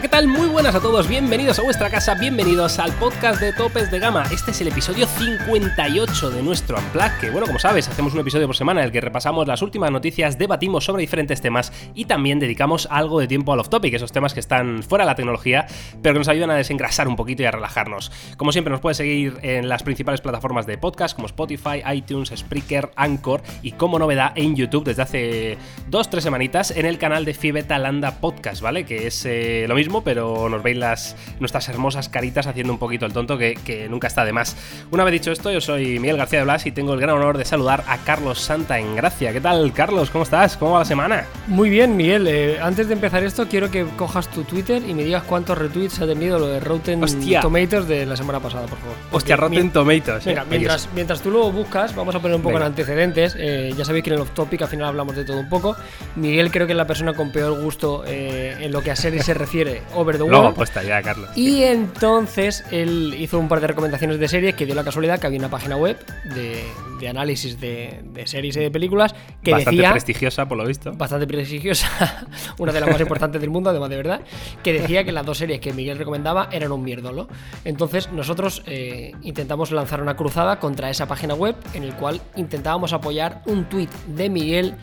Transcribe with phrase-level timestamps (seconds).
[0.00, 0.26] ¿qué tal?
[0.70, 4.22] Buenas a todos, bienvenidos a vuestra casa, bienvenidos al podcast de Topes de Gama.
[4.32, 8.46] Este es el episodio 58 de nuestro Unplug, que bueno, como sabes, hacemos un episodio
[8.46, 12.38] por semana en el que repasamos las últimas noticias, debatimos sobre diferentes temas y también
[12.38, 15.66] dedicamos algo de tiempo al off-topic, esos temas que están fuera de la tecnología,
[16.02, 18.12] pero que nos ayudan a desengrasar un poquito y a relajarnos.
[18.36, 22.92] Como siempre, nos puedes seguir en las principales plataformas de podcast como Spotify, iTunes, Spreaker,
[22.94, 25.58] Anchor y como novedad en YouTube desde hace
[25.88, 28.84] dos, tres semanitas en el canal de Fibeta Landa Podcast, ¿vale?
[28.84, 33.06] Que es eh, lo mismo, pero nos veis las, nuestras hermosas caritas haciendo un poquito
[33.06, 34.56] el tonto que, que, nunca está de más.
[34.90, 37.38] Una vez dicho esto, yo soy Miguel García de Blas y tengo el gran honor
[37.38, 39.32] de saludar a Carlos Santa en Gracia.
[39.32, 40.10] ¿Qué tal, Carlos?
[40.10, 40.56] ¿Cómo estás?
[40.56, 41.24] ¿Cómo va la semana?
[41.46, 42.26] Muy bien, Miguel.
[42.26, 46.00] Eh, antes de empezar esto, quiero que cojas tu Twitter y me digas cuántos retweets
[46.00, 47.40] ha tenido lo de Rotten Hostia.
[47.40, 48.96] Tomatoes de la semana pasada, por favor.
[49.12, 50.24] Hostia, Rotten Tomatoes.
[50.24, 50.46] Venga, eh.
[50.48, 52.66] mientras, mientras tú lo buscas, vamos a poner un poco Venga.
[52.66, 53.36] en antecedentes.
[53.38, 55.76] Eh, ya sabéis que en el off topic al final hablamos de todo un poco.
[56.16, 59.34] Miguel creo que es la persona con peor gusto en lo que a series se
[59.34, 60.49] refiere over the wall.
[60.50, 61.30] Apuesta ya, Carlos.
[61.36, 65.26] Y entonces él hizo un par de recomendaciones de series que dio la casualidad que
[65.26, 65.96] había una página web
[66.34, 66.64] de,
[67.00, 70.92] de análisis de, de series y de películas que Bastante decía prestigiosa, por lo visto.
[70.92, 72.26] bastante prestigiosa,
[72.58, 74.20] una de las más importantes del mundo, además de verdad,
[74.62, 77.28] que decía que las dos series que Miguel recomendaba eran un mierdolo.
[77.64, 82.92] Entonces nosotros eh, intentamos lanzar una cruzada contra esa página web en el cual intentábamos
[82.92, 84.74] apoyar un tuit de Miguel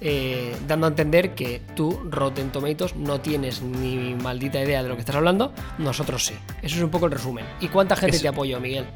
[0.00, 4.94] eh, dando a entender que tú, Rotten Tomatoes, no tienes ni maldita idea de lo
[4.94, 6.34] que estás hablando, nosotros sí.
[6.62, 7.44] Eso es un poco el resumen.
[7.60, 8.22] ¿Y cuánta gente Eso.
[8.22, 8.86] te apoyó, Miguel?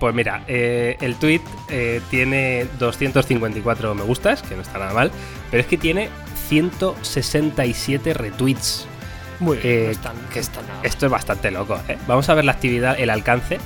[0.00, 5.10] Pues mira, eh, el tweet eh, tiene 254 me gustas, que no está nada mal,
[5.50, 6.08] pero es que tiene
[6.48, 8.86] 167 retweets.
[9.40, 10.80] Muy bien, Eh, no están, que no están nada.
[10.82, 11.78] Esto es bastante loco.
[12.06, 13.58] Vamos a ver la actividad, el alcance.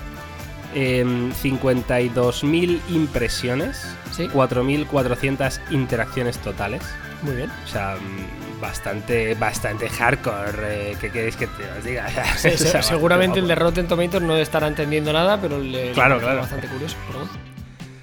[0.74, 4.28] Em, 52.000 impresiones, Sí.
[4.28, 6.82] 4.400 interacciones totales.
[7.22, 7.50] Muy bien.
[7.64, 10.92] O sea, mm, bastante, bastante hardcore.
[10.92, 12.08] eh, ¿Qué queréis que te os diga?
[12.36, 13.54] Sí, O se- sea, seguramente el de.
[13.54, 16.40] Rotten Tomatoes no estará entendiendo nada, pero le, Claro, le claro.
[16.40, 16.96] bastante curioso.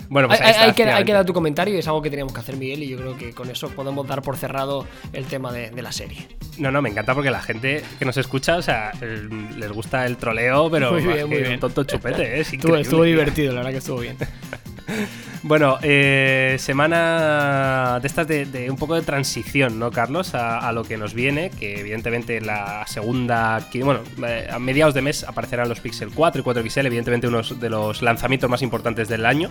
[0.10, 0.28] Bueno.
[0.28, 2.10] Pues hay, ahí está, hay que, hay que dar tu comentario y es algo que
[2.10, 5.26] teníamos que hacer, Miguel, y yo creo que con eso podemos dar por cerrado el
[5.26, 6.28] tema de, de la serie.
[6.58, 9.28] No, no, me encanta porque la gente que nos escucha, o sea, eh,
[9.58, 11.54] les gusta el troleo, pero Muy bien, muy bien.
[11.54, 12.40] un tonto chupete, ¿eh?
[12.42, 14.18] es Estuvo, estuvo divertido, la verdad que estuvo bien.
[15.42, 20.36] Bueno, eh, semana de estas de, un poco de transición, ¿no, Carlos?
[20.36, 25.24] A, lo que nos viene, que evidentemente la segunda, bueno, eh, a mediados de mes
[25.24, 29.50] aparecerán los Pixel 4 y 4XL, evidentemente unos de los lanzamientos más importantes del año.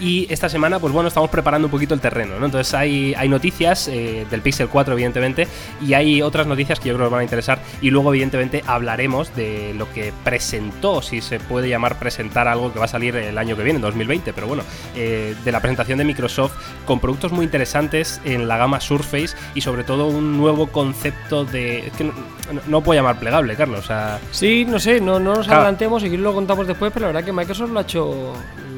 [0.00, 2.46] Y esta semana, pues bueno, estamos preparando un poquito el terreno, ¿no?
[2.46, 5.48] Entonces hay, hay noticias eh, del Pixel 4, evidentemente,
[5.80, 7.58] y hay otras noticias que yo creo que os van a interesar.
[7.82, 12.78] Y luego, evidentemente, hablaremos de lo que presentó, si se puede llamar presentar algo que
[12.78, 14.62] va a salir el año que viene, en 2020, pero bueno,
[14.94, 16.52] eh, de la presentación de Microsoft
[16.84, 21.86] con productos muy interesantes en la gama Surface y sobre todo un nuevo concepto de...
[21.86, 22.12] Es que no,
[22.52, 24.18] no- no puedo llamar plegable, Carlos, o sea...
[24.30, 25.62] Sí, no sé, no, no nos Claro.
[25.62, 28.32] adelantemos y lo contamos después, pero la verdad que Microsoft lo ha hecho,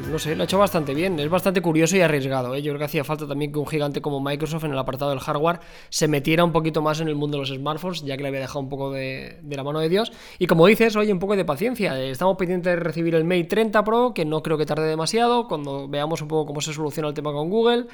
[0.09, 1.19] no sé, lo ha hecho bastante bien.
[1.19, 2.55] Es bastante curioso y arriesgado.
[2.55, 2.61] ¿eh?
[2.61, 5.19] Yo creo que hacía falta también que un gigante como Microsoft en el apartado del
[5.19, 5.59] hardware
[5.89, 8.41] se metiera un poquito más en el mundo de los smartphones, ya que le había
[8.41, 10.11] dejado un poco de, la mano de Dios.
[10.39, 11.99] Y como dices, oye, un poco de paciencia.
[11.99, 15.47] Eh, Estamos pendientes de recibir el Mate 30 Pro, que no creo que tarde demasiado,
[15.47, 17.87] cuando veamos un poco cómo se soluciona el tema con Google.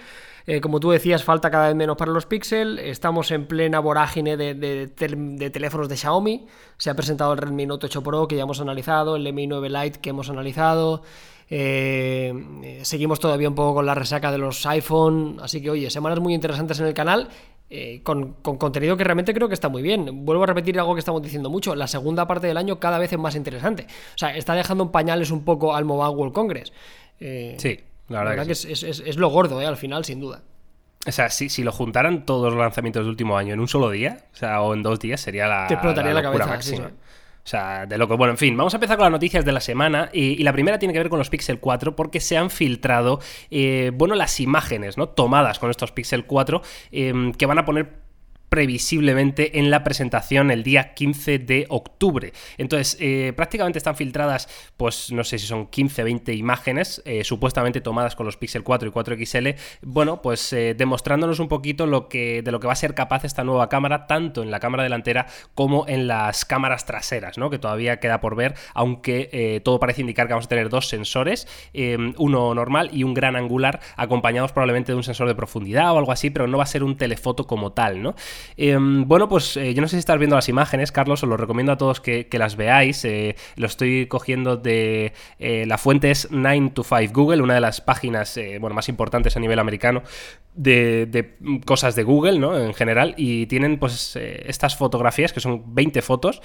[0.46, 2.78] Eh, como tú decías, falta cada vez menos para los Pixel.
[2.80, 6.46] Estamos en plena vorágine de, de teléfonos de Xiaomi.
[6.78, 9.70] Se ha presentado el Redmi Note 8 Pro que ya hemos analizado, el Mi 9
[9.70, 11.02] Lite que hemos analizado.
[11.56, 12.34] Eh,
[12.64, 15.38] eh, seguimos todavía un poco con la resaca de los iPhone.
[15.42, 17.30] Así que, oye, semanas muy interesantes en el canal.
[17.70, 20.26] eh, con, con contenido que realmente creo que está muy bien.
[20.26, 21.74] Vuelvo a repetir algo que estamos diciendo mucho.
[21.76, 23.88] La segunda parte del año cada vez es más interesante.
[24.14, 26.72] O sea, está dejando en pañales un poco al Mobile World Congress.
[27.20, 28.72] Eh, Sí, la la verdad, verdad que que sí.
[28.72, 29.66] es, es- es- es lo gordo, ¿eh?
[29.66, 30.42] Al final, sin duda.
[31.08, 33.90] O sea, si, si lo juntaran todos los lanzamientos del último año en un solo
[33.90, 36.88] día, o sea, o en dos días, sería la, Te explotaría la cabeza, sí, máxima.
[36.90, 36.94] sí.
[37.46, 38.16] O sea, de loco.
[38.16, 40.10] Bueno, en fin, vamos a empezar con las noticias de la semana.
[40.14, 43.20] Y, la primera tiene que ver con los Pixel 4, porque se han filtrado,
[43.52, 45.10] eh, bueno, las imágenes, ¿no?
[45.10, 46.62] Tomadas con estos Pixel 4,
[46.92, 48.03] eh, que van a poner
[48.54, 52.34] previsiblemente en la presentación el día 15 de octubre.
[52.60, 54.48] Entonces, eh, prácticamente están filtradas,
[54.78, 58.90] pues no sé si son 15, 20 imágenes, eh, supuestamente tomadas con los Pixel 4
[58.90, 62.76] y 4XL, bueno, pues eh, demostrándonos un poquito lo que, de lo que va a
[62.76, 65.26] ser capaz esta nueva cámara, tanto en la cámara delantera
[65.56, 67.50] como en las cámaras traseras, ¿no?
[67.50, 71.48] Que todavía queda por ver, aunque todo parece indicar que vamos a tener dos sensores,
[72.18, 76.12] uno normal y un gran angular, acompañados probablemente de un sensor de profundidad o algo
[76.12, 78.14] así, pero no va a ser un telefoto como tal, ¿no?
[78.58, 81.72] Em, bueno, pues yo no sé si estás viendo las imágenes, Carlos, os lo recomiendo
[81.72, 83.06] a todos que, las veáis.
[83.56, 85.14] lo estoy cogiendo de...
[85.40, 89.60] la fuente es 9 to 5 Google, una de las páginas más importantes a nivel
[89.60, 90.04] americano
[90.56, 91.36] de, de,
[91.66, 92.58] cosas de Google, ¿no?
[92.58, 96.42] En general, y tienen pues estas fotografías que son 20 fotos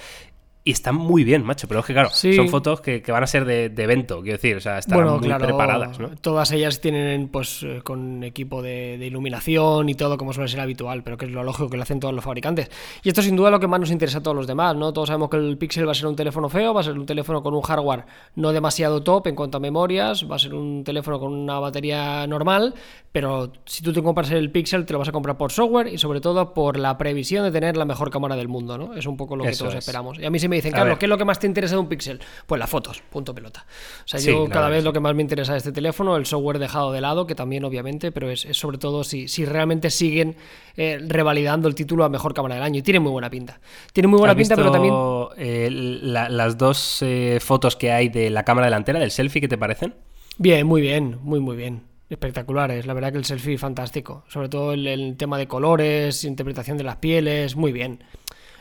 [0.69, 1.67] y están muy bien, macho.
[1.67, 4.57] Pero es que, claro, son fotos que, van a ser de, evento, quiero decir.
[4.57, 6.09] O sea, están muy preparadas, ¿no?
[6.21, 11.01] Todas ellas tienen, pues, eh, con equipo de, iluminación y todo, como suele ser habitual,
[11.01, 12.69] pero que es lo lógico que lo hacen todos los fabricantes.
[13.01, 14.93] Y esto, sin duda, es lo que más nos interesa a todos los demás, ¿no?
[14.93, 17.07] Todos sabemos que el Pixel va a ser un teléfono feo, va a ser un
[17.07, 18.05] teléfono con un hardware
[18.35, 22.27] no demasiado top en cuanto a memorias, va a ser un teléfono con una batería
[22.27, 22.75] normal,
[23.11, 25.97] pero si tú te compras el Pixel, te lo vas a comprar por software y,
[25.97, 28.93] sobre todo, por la previsión de tener la mejor cámara del mundo, ¿no?
[28.93, 30.19] Es un poco lo que todos esperamos.
[30.19, 31.81] Y a mí se me dicen, Carlos, ¿qué es lo que más te interesa de
[31.81, 32.19] un Pixel?
[32.45, 33.65] Pues las fotos, punto pelota.
[34.05, 36.59] O sea, yo cada vez lo que más me interesa de este teléfono, el software
[36.59, 40.35] dejado de lado, que también obviamente, pero es, sobre todo si, si realmente siguen
[40.77, 42.79] eh, revalidando el título a mejor cámara del año.
[42.79, 43.59] Y tiene muy buena pinta.
[43.93, 44.93] Tiene muy buena pinta, pero también...
[45.37, 49.57] Eh, las dos eh, fotos que hay de la cámara delantera, del selfie, ¿qué te
[49.57, 49.95] parecen?
[50.37, 52.85] Bien, muy bien, muy, muy bien espectaculares.
[52.85, 54.23] La verdad que el selfie fantástico.
[54.27, 58.03] Sobre todo el, tema de colores, interpretación de las pieles, muy bien.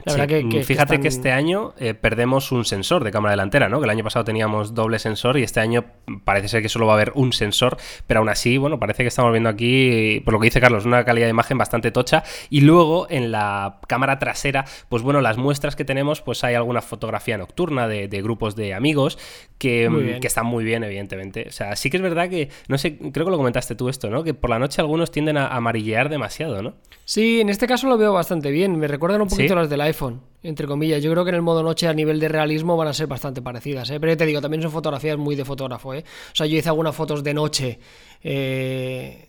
[0.05, 3.79] Mm, fíjate que, este año eh, perdemos un sensor de cámara delantera, ¿no?
[3.81, 5.85] Que el año pasado teníamos doble sensor y este año
[6.25, 9.09] parece ser que solo va a haber un sensor, pero aún así, bueno, parece que
[9.09, 12.23] estamos viendo aquí, por lo que dice Carlos, una calidad de imagen bastante tocha.
[12.51, 16.83] Y luego en la cámara trasera, pues bueno, las muestras que tenemos, pues hay alguna
[16.83, 19.19] fotografía nocturna de, grupos de amigos
[19.59, 21.47] que, mm, que, están muy bien, evidentemente.
[21.49, 24.11] O sea, sí que es verdad que, no sé, creo que lo comentaste tú esto,
[24.11, 24.25] ¿no?
[24.25, 26.75] Que por la noche algunos tienden a amarillear demasiado, ¿no?
[27.05, 28.79] Sí, en este caso lo veo bastante bien.
[28.79, 31.03] Me recuerdan un poquito las del iPhone, entre comillas.
[31.03, 33.43] Yo creo que en el modo noche a nivel de realismo van a ser bastante
[33.43, 33.91] parecidas.
[33.91, 34.01] ¿eh?
[34.01, 35.95] Pero te digo, también son fotografías muy de fotógrafo.
[35.95, 36.05] ¿eh?
[36.33, 37.79] O sea, yo hice algunas fotos de noche
[38.23, 39.29] eh,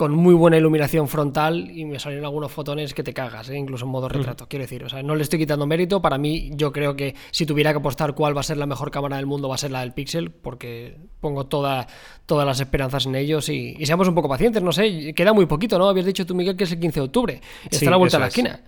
[0.00, 3.58] con muy buena iluminación frontal y me salieron algunos fotones que te cagas, ¿eh?
[3.58, 4.48] incluso en modo retrato.
[4.48, 6.00] Quiero decir, o sea, no le estoy quitando mérito.
[6.00, 8.90] Para mí, yo creo que si tuviera que apostar cuál va a ser la mejor
[8.90, 11.86] cámara del mundo, va a ser la del Pixel, porque pongo toda,
[12.24, 14.62] todas las esperanzas en ellos y, seamos un poco pacientes.
[14.62, 15.86] No sé, queda muy poquito, ¿no?
[15.86, 17.40] Habías dicho tú, Miguel, que es el 15 de octubre.
[17.70, 18.60] Está a la vuelta de la esquina.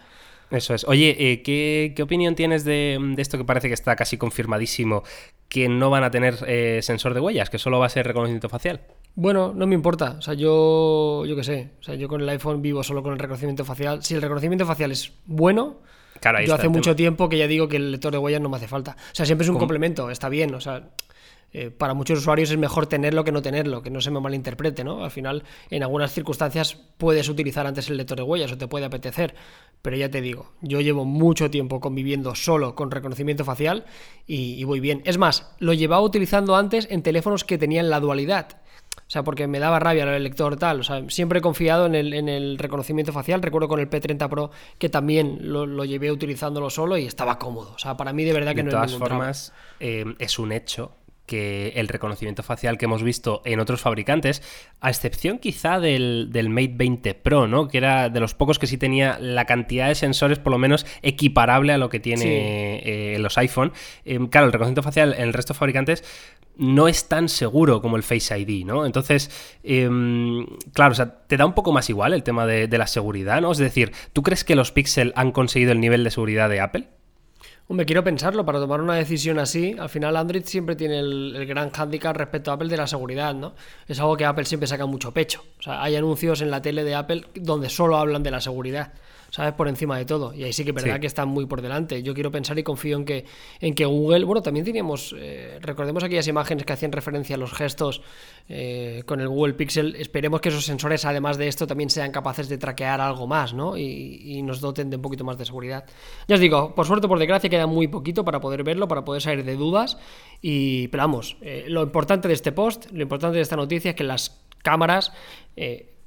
[0.52, 0.84] Eso es.
[0.84, 5.02] Oye, eh, ¿qué, opinión tienes de, esto que parece que está casi confirmadísimo
[5.48, 8.48] que no van a tener eh, sensor de huellas, que solo va a ser reconocimiento
[8.48, 8.82] facial?
[9.14, 10.16] Bueno, no me importa.
[10.18, 11.70] O sea, yo, yo qué sé.
[11.80, 14.02] O sea, yo con el iPhone vivo solo con el reconocimiento facial.
[14.02, 15.80] Si el reconocimiento facial es bueno,
[16.46, 18.68] yo hace mucho tiempo que ya digo que el lector de huellas no me hace
[18.68, 18.96] falta.
[19.12, 20.54] O sea, siempre es un complemento, está bien.
[20.54, 20.90] O sea,
[21.52, 24.84] eh, para muchos usuarios es mejor tenerlo que no tenerlo, que no se me malinterprete,
[24.84, 25.04] ¿no?
[25.04, 28.86] Al final, en algunas circunstancias puedes utilizar antes el lector de huellas o te puede
[28.86, 29.34] apetecer,
[29.82, 33.84] pero ya te digo, yo llevo mucho tiempo conviviendo solo con reconocimiento facial
[34.26, 35.02] y, y voy bien.
[35.04, 38.62] Es más, lo llevaba utilizando antes en teléfonos que tenían la dualidad.
[38.96, 40.80] O sea, porque me daba rabia el lector tal.
[40.80, 43.42] O sea, siempre he confiado en el, reconocimiento facial.
[43.42, 47.72] Recuerdo con el P30 Pro que también lo, llevé utilizándolo solo y estaba cómodo.
[47.74, 50.52] O sea, para mí de verdad que no es De todas formas, eh, es un
[50.52, 50.92] hecho
[51.32, 54.42] que el reconocimiento facial que hemos visto en otros fabricantes,
[54.82, 57.68] a excepción quizá del, Mate 20 Pro, ¿no?
[57.68, 60.84] Que era de los pocos que sí tenía la cantidad de sensores por lo menos
[61.00, 63.72] equiparable a lo que tiene eh, los iPhone.
[64.04, 66.04] Eh, claro, el reconocimiento facial en el resto de fabricantes
[66.58, 68.84] no es tan seguro como el Face ID, ¿no?
[68.84, 69.30] Entonces,
[69.62, 70.44] em,
[70.74, 73.40] claro, o sea, te da un poco más igual el tema de, de la seguridad,
[73.40, 73.52] ¿no?
[73.52, 76.88] Es decir, ¿tú crees que los Pixel han conseguido el nivel de seguridad de Apple?
[77.72, 81.70] Hombre, quiero pensarlo, para tomar una decisión así, al final Android siempre tiene el, gran
[81.70, 83.54] hándicap respecto a Apple de la seguridad, ¿no?
[83.88, 85.42] Es algo que Apple siempre saca mucho pecho.
[85.58, 88.92] O sea, hay anuncios en la tele de Apple donde solo hablan de la seguridad.
[89.32, 89.54] ¿Sabes?
[89.54, 90.34] Por encima de todo.
[90.34, 92.02] Y ahí sí que es verdad que están muy por delante.
[92.02, 93.24] Yo quiero pensar y confío en que,
[93.60, 97.54] en que Google, bueno, también teníamos, eh, recordemos aquellas imágenes que hacían referencia a los
[97.54, 98.02] gestos
[98.50, 99.96] eh, con el Google Pixel.
[99.96, 103.78] Esperemos que esos sensores, además de esto, también sean capaces de traquear algo más, ¿no?
[103.78, 105.86] Y, nos doten de un poquito más de seguridad.
[106.28, 109.22] Ya os digo, por suerte, por desgracia, queda muy poquito para poder verlo, para poder
[109.22, 109.96] salir de dudas.
[110.42, 113.96] Y, pero vamos, eh, lo importante de este post, lo importante de esta noticia es
[113.96, 115.12] que las cámaras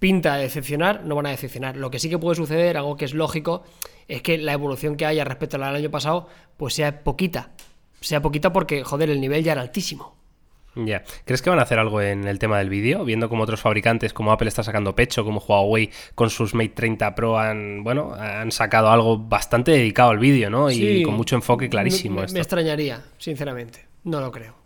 [0.05, 1.77] pinta de decepcionar, no van a decepcionar.
[1.77, 3.63] Lo que sí que puede suceder, algo que es lógico,
[4.07, 7.49] es que la evolución que haya respecto al año pasado, pues sea poquita.
[8.01, 10.15] Sea poquita porque, joder, el nivel ya era altísimo.
[10.75, 11.03] Ya.
[11.25, 13.03] ¿Crees que van a hacer algo en el tema del vídeo?
[13.03, 17.15] Viendo como otros fabricantes, como Apple está sacando pecho, como Huawei con sus Mate 30
[17.15, 20.69] Pro han, bueno, han sacado algo bastante dedicado al vídeo, ¿no?
[20.69, 22.21] Y con mucho enfoque clarísimo.
[22.31, 23.87] me extrañaría, sinceramente.
[24.03, 24.64] No lo creo.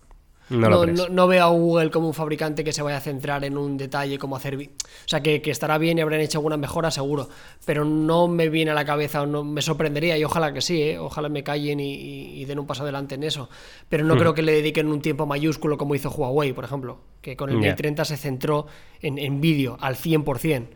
[0.49, 4.17] No, veo a Google como un fabricante que se vaya a centrar en un detalle
[4.17, 4.55] como hacer...
[4.55, 4.59] O
[5.05, 7.29] sea, que, estará bien y habrán hecho alguna mejora, seguro.
[7.65, 10.81] Pero no me viene a la cabeza o no me sorprendería, y ojalá que sí,
[10.81, 10.99] ¿eh?
[10.99, 13.49] ojalá me callen y, den un paso adelante en eso.
[13.89, 14.19] Pero no hmm.
[14.19, 17.57] creo que le dediquen un tiempo mayúsculo como hizo Huawei, por ejemplo, que con el
[17.57, 18.65] Mate 30 se centró
[19.01, 20.67] en, vídeo al 100%.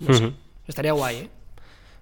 [0.00, 0.32] No
[0.66, 1.28] Estaría guay, ¿eh?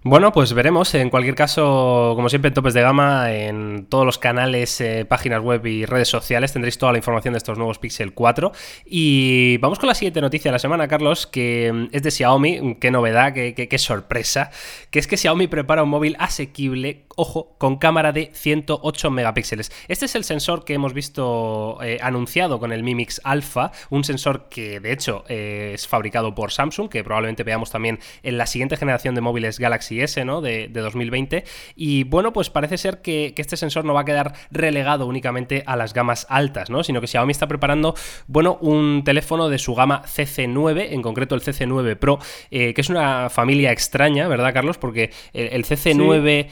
[0.09, 0.95] Bueno, pues veremos.
[0.95, 5.43] En cualquier caso, como siempre, en topes de gama, en todos los canales, eh, páginas
[5.43, 8.51] web y redes sociales tendréis toda la información de estos nuevos Pixel 4.
[8.87, 12.77] Y vamos con la siguiente noticia de la semana, Carlos, que mm, es de Xiaomi.
[12.81, 14.51] Qué novedad, qué, qué sorpresa.
[14.91, 19.73] Que es que Xiaomi prepara un móvil asequible ojo, con cámara de 108 megapíxeles.
[19.89, 24.05] Este es el sensor que hemos visto eh, anunciado con el Mi Mix Alpha, un
[24.05, 28.47] sensor que de hecho eh, es fabricado por Samsung, que probablemente veamos también en la
[28.47, 30.41] siguiente generación de móviles Galaxy S, ¿no?
[30.41, 31.45] De, 2020.
[31.75, 35.75] Y bueno, pues parece ser que, este sensor no va a quedar relegado únicamente a
[35.75, 36.85] las gamas altas, ¿no?
[36.85, 37.95] Sino que Xiaomi está preparando,
[38.27, 42.19] bueno, un teléfono de su gama CC9, en concreto el CC9 Pro,
[42.51, 44.79] eh, que es una familia extraña, ¿verdad, Carlos?
[44.79, 46.49] Porque el, CC9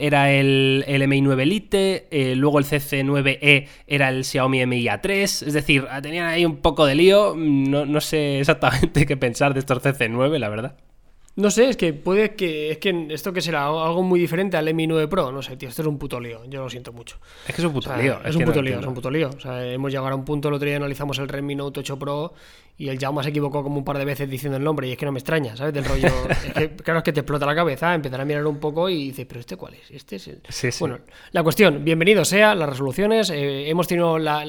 [0.00, 5.52] era el, Mi 9 Lite, eh, luego el CC9E era el Xiaomi Mi A3, es
[5.52, 9.82] decir, tenían ahí un poco de lío, no, no sé exactamente qué pensar de estos
[9.82, 10.76] CC9, la verdad.
[11.38, 12.72] No sé, es que puede que.
[12.72, 15.30] Es que esto que será algo muy diferente al Mi 9 Pro.
[15.30, 16.44] No sé, tío, esto es un puto lío.
[16.46, 17.18] Yo lo siento mucho.
[17.46, 18.18] Es que es un puto lío.
[18.24, 19.30] Es, un puto lío, es un puto lío.
[19.30, 21.96] O sea, hemos llegado a un punto, el otro día analizamos el Redmi Note 8
[21.96, 22.34] Pro
[22.78, 24.96] y el Jaume se equivocó como un par de veces diciendo el nombre y es
[24.96, 25.74] que no me extraña, ¿sabes?
[25.74, 26.08] Del rollo.
[26.30, 29.08] es que, claro, es que te explota la cabeza, empezar a mirar un poco y
[29.08, 29.90] dices, ¿pero este cuál es?
[29.90, 30.40] Este es el.
[30.48, 30.78] Sí, sí.
[30.78, 31.00] Bueno,
[31.32, 33.30] la cuestión, bienvenido sea, las resoluciones.
[33.30, 34.44] Eh, hemos tenido la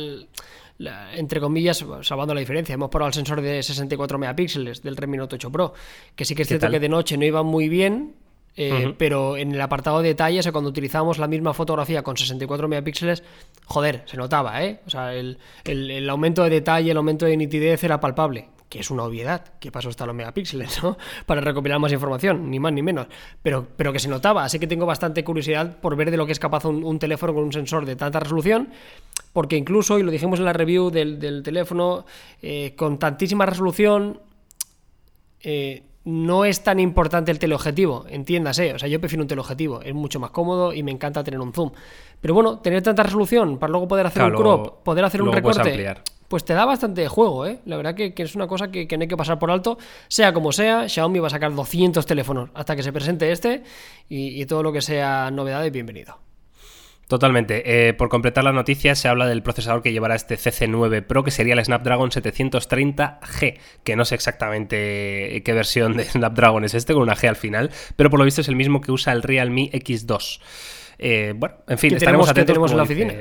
[1.13, 5.35] entre comillas, salvando la diferencia, hemos probado el sensor de 64 megapíxeles del Redmi Note
[5.35, 5.73] 8 Pro,
[6.15, 8.15] que sí que es cierto que de noche no iba muy bien,
[8.61, 12.67] eh, pero en el apartado de detalles, o cuando utilizamos la misma fotografía con 64
[12.67, 13.23] megapíxeles,
[13.65, 14.81] joder, se notaba, ¿eh?
[14.85, 18.91] O sea, el, el aumento de detalle, el aumento de nitidez era palpable que es
[18.91, 20.95] una obviedad, que pasó hasta los megapíxeles, ¿no?
[21.25, 23.07] Para recopilar más información, ni más ni menos.
[23.41, 26.33] Pero, pero que se notaba, así que tengo bastante curiosidad por ver de lo que
[26.33, 28.69] es capaz un, teléfono con un sensor de tanta resolución,
[29.33, 32.05] porque incluso, y lo dijimos en la review del, teléfono,
[32.43, 34.21] eh, con tantísima resolución,
[35.41, 38.73] eh, no es tan importante el teleobjetivo, entiéndase.
[38.73, 41.53] O sea, yo prefiero un teleobjetivo, es mucho más cómodo y me encanta tener un
[41.53, 41.71] zoom.
[42.19, 45.95] Pero bueno, tener tanta resolución para luego poder hacer un crop, poder hacer un recorte
[46.29, 47.59] pues te da bastante juego, ¿eh?
[47.65, 49.79] La verdad que, es una cosa que, no hay que pasar por alto.
[50.07, 53.63] Sea como sea, Xiaomi va a sacar 200 teléfonos hasta que se presente este
[54.07, 56.28] y, todo lo que sea novedad es bienvenido.
[57.09, 57.89] Totalmente.
[57.89, 61.31] Eh, por completar la noticia, se habla del procesador que llevará este CC9 Pro, que
[61.31, 67.01] sería el Snapdragon 730G, que no sé exactamente qué versión de Snapdragon es este, con
[67.01, 69.71] una G al final, pero por lo visto es el mismo que usa el Realme
[69.71, 70.39] X2.
[70.99, 72.53] Eh, bueno, en fin, estaremos atentos.
[72.53, 73.13] tenemos en la oficina?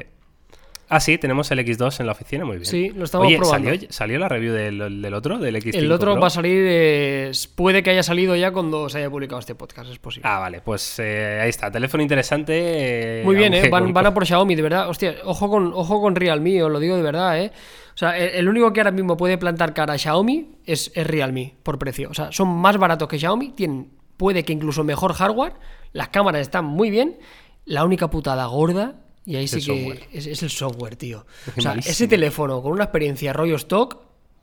[0.90, 2.66] Ah, sí, tenemos el X2 en la oficina, muy bien.
[2.66, 3.68] Sí, lo estamos probando.
[3.70, 7.90] ¿salió, ¿salió, la review del, otro, del X5 El otro va a salir, puede que
[7.90, 10.26] haya salido ya cuando se haya publicado este podcast, es posible.
[10.28, 13.20] Ah, vale, pues eh, ahí está, teléfono interesante.
[13.20, 13.68] Eh, muy bien, ¿eh?
[13.68, 14.88] Van, a por Xiaomi, de verdad.
[14.88, 17.52] Hostia, ojo con, ojo con Realme, os lo digo de verdad, ¿eh?
[17.94, 21.56] O sea, el, único que ahora mismo puede plantar cara a Xiaomi es, es Realme,
[21.64, 22.08] por precio.
[22.10, 25.54] O sea, son más baratos que Xiaomi, tienen, puede que incluso mejor hardware,
[25.92, 27.18] las cámaras están muy bien.
[27.66, 28.94] La única putada gorda
[29.28, 31.26] y ahí sí que es, el software, tío.
[31.54, 33.98] o sea, ese teléfono con una experiencia rollo stock,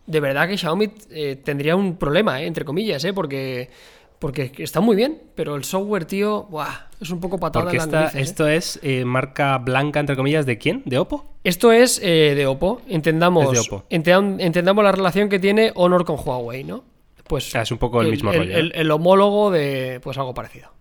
[0.06, 3.72] de verdad que Xiaomi eh, tendría un problema, eh, entre comillas, eh, porque,
[4.20, 8.10] porque está muy bien, pero el software, tío, buah, es un poco patada porque esta,
[8.10, 8.22] ¿eh?
[8.22, 10.84] Esto es marca blanca, entre comillas, ¿de quién?
[10.86, 11.34] ¿De Oppo?
[11.44, 12.84] Esto es de Oppo.
[12.88, 16.84] Entendamos, entendamos la relación que tiene Honor con Huawei, ¿no?
[17.24, 18.56] Pues es un poco el, mismo rollo.
[18.56, 20.76] el homólogo de pues algo parecido.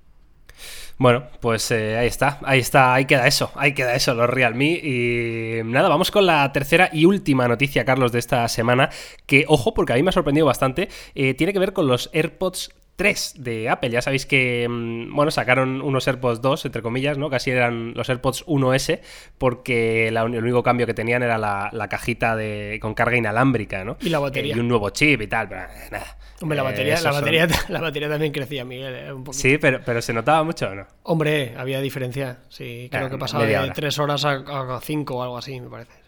[0.96, 4.80] Bueno, pues eh, ahí está, ahí está, ahí queda eso, ahí queda eso, los Realme.
[4.82, 8.90] Y nada, vamos con la tercera y última noticia, Carlos, de esta semana,
[9.26, 12.10] que, ojo, porque a mí me ha sorprendido bastante, eh, tiene que ver con los
[12.12, 13.90] AirPods 3 de Apple.
[13.90, 17.30] Ya sabéis que, mm, bueno, sacaron unos AirPods 2, entre comillas, ¿no?
[17.30, 19.00] Casi eran los AirPods 1S,
[19.38, 23.96] porque el único cambio que tenían era la, cajita de, con carga inalámbrica, ¿no?
[24.00, 24.56] Y la batería.
[24.56, 26.16] y un nuevo chip y tal, pero nada.
[26.40, 29.12] Hombre, la batería, la, batería, la batería también crecía, Miguel.
[29.12, 30.86] Un sí, pero, pero ¿se notaba mucho o no?
[31.04, 32.38] Hombre, había diferencia.
[32.48, 36.03] Sí, creo que pasaba de 3 horas a 5 o algo así, me parece.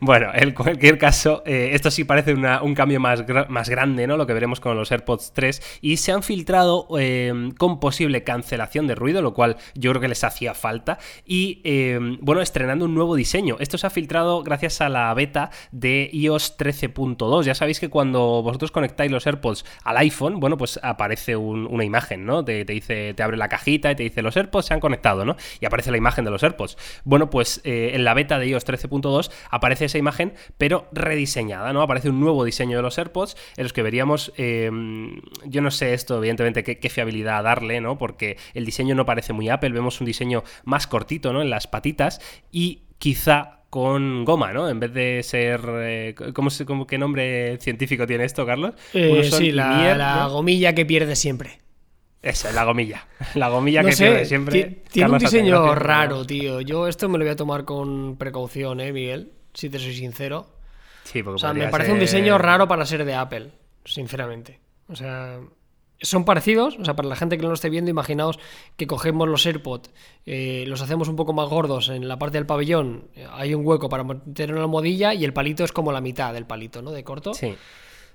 [0.00, 4.16] Bueno, en cualquier caso, eh, esto sí parece un cambio más, más, grande, ¿no?
[4.16, 5.78] Lo que veremos con los AirPods 3.
[5.80, 10.08] Y se han filtrado em, con posible cancelación de ruido, lo cual yo creo que
[10.08, 10.98] les hacía falta.
[11.24, 13.56] Y em, bueno, estrenando un nuevo diseño.
[13.60, 17.44] Esto se ha filtrado gracias a la beta de iOS 13.2.
[17.44, 22.26] Ya sabéis que cuando vosotros conectáis los AirPods al iPhone, bueno, pues aparece una imagen,
[22.26, 22.44] ¿no?
[22.44, 25.36] Te, dice, te abre la cajita y te dice los AirPods se han conectado, ¿no?
[25.60, 26.76] Y aparece la imagen de los AirPods.
[27.04, 31.82] Bueno, pues eh, en la beta de iOS 13.2 aparece esa imagen, pero rediseñada, ¿no?
[31.82, 35.94] Aparece un nuevo diseño de los AirPods en los que veríamos, em, yo no sé
[35.94, 37.98] esto, evidentemente, qué, fiabilidad darle, ¿no?
[37.98, 41.42] Porque el diseño no parece muy Apple, vemos un diseño más cortito, ¿no?
[41.42, 44.68] En las patitas y quizá con goma, ¿no?
[44.68, 45.60] En vez de ser...
[45.66, 48.74] Eh, ¿cómo, ¿Qué nombre científico tiene esto, Carlos?
[48.94, 51.58] Eh, sí, la, gomilla que pierde siempre.
[52.22, 53.06] Esa es la gomilla.
[53.34, 54.62] La gomilla No que sé, tiene siempre.
[54.62, 55.82] ti- tiene un Carlos diseño Alcaraz.
[55.82, 56.60] raro, tío.
[56.60, 59.32] Yo esto me lo voy a tomar con precaución, ¿eh, Miguel?
[59.54, 60.46] Si te soy sincero.
[61.04, 63.50] Sí, porque O sea, me parece un diseño raro para ser de Apple,
[63.84, 64.60] sinceramente.
[64.88, 65.40] O sea,
[66.00, 66.76] son parecidos.
[66.78, 68.38] O sea, para la gente que no lo esté viendo, imaginaos
[68.76, 69.90] que cogemos los AirPods,
[70.26, 73.08] eh, los hacemos un poco más gordos en la parte del pabellón.
[73.14, 76.32] eh, Hay un hueco para meter una almohadilla y el palito es como la mitad
[76.32, 76.90] del palito, ¿no?
[76.92, 77.34] De corto.
[77.34, 77.54] Sí.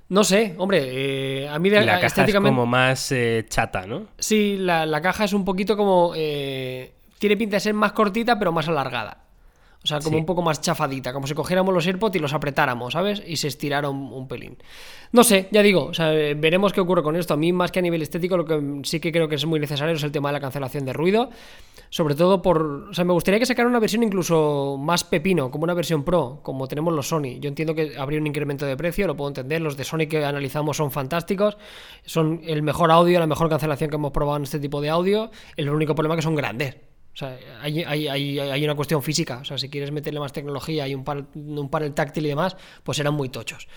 [0.09, 4.07] No sé, hombre, eh, a mí de, la caja es como más eh, chata, ¿no?
[4.17, 6.13] Sí, la, la caja es un poquito como.
[6.13, 9.26] tiene pinta de ser más cortita, pero más alargada.
[9.83, 10.19] O sea, como Sí.
[10.19, 13.23] un poco más chafadita, como si cogiéramos los AirPods y los apretáramos, ¿sabes?
[13.25, 14.57] Y se estirara un, pelín.
[15.13, 17.35] No sé, ya digo, o sea, veremos qué ocurre con esto.
[17.35, 19.59] A mí, más que a nivel estético, lo que sí que creo que es muy
[19.59, 21.29] necesario es el tema de la cancelación de ruido.
[21.89, 22.61] Sobre todo por.
[22.89, 26.41] O sea, me gustaría que sacaran una versión incluso más pepino, como una versión pro,
[26.43, 27.39] como tenemos los Sony.
[27.39, 29.61] Yo entiendo que habría un incremento de precio, lo puedo entender.
[29.61, 31.57] Los de Sony que analizamos son fantásticos.
[32.05, 35.31] Son el mejor audio, la mejor cancelación que hemos probado en este tipo de audio.
[35.55, 36.75] El único problema es que son grandes.
[37.17, 39.39] O sea, hay, hay- hay- hay una cuestión física.
[39.39, 42.55] O sea, si quieres meterle más tecnología y un, par- un panel táctil y demás,
[42.83, 43.67] pues serán muy tochos.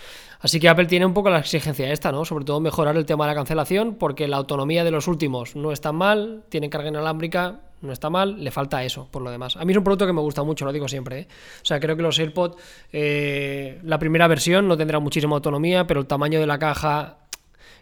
[0.40, 2.26] Así que Apple tiene un poco la exigencia esta, ¿no?
[2.26, 5.72] Sobre todo mejorar el tema de la cancelación, porque la autonomía de los últimos no
[5.72, 9.56] está mal, tiene carga inalámbrica, no está mal, le falta eso, por lo demás.
[9.56, 11.20] A mí es un producto que me gusta mucho, lo digo siempre.
[11.20, 11.28] ¿eh?
[11.62, 12.56] O sea, creo que los AirPods,
[12.92, 17.20] eh, la primera versión no tendrá muchísima autonomía, pero el tamaño de la caja,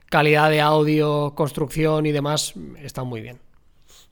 [0.08, 3.40] calidad de audio, construcción y demás, está muy bien.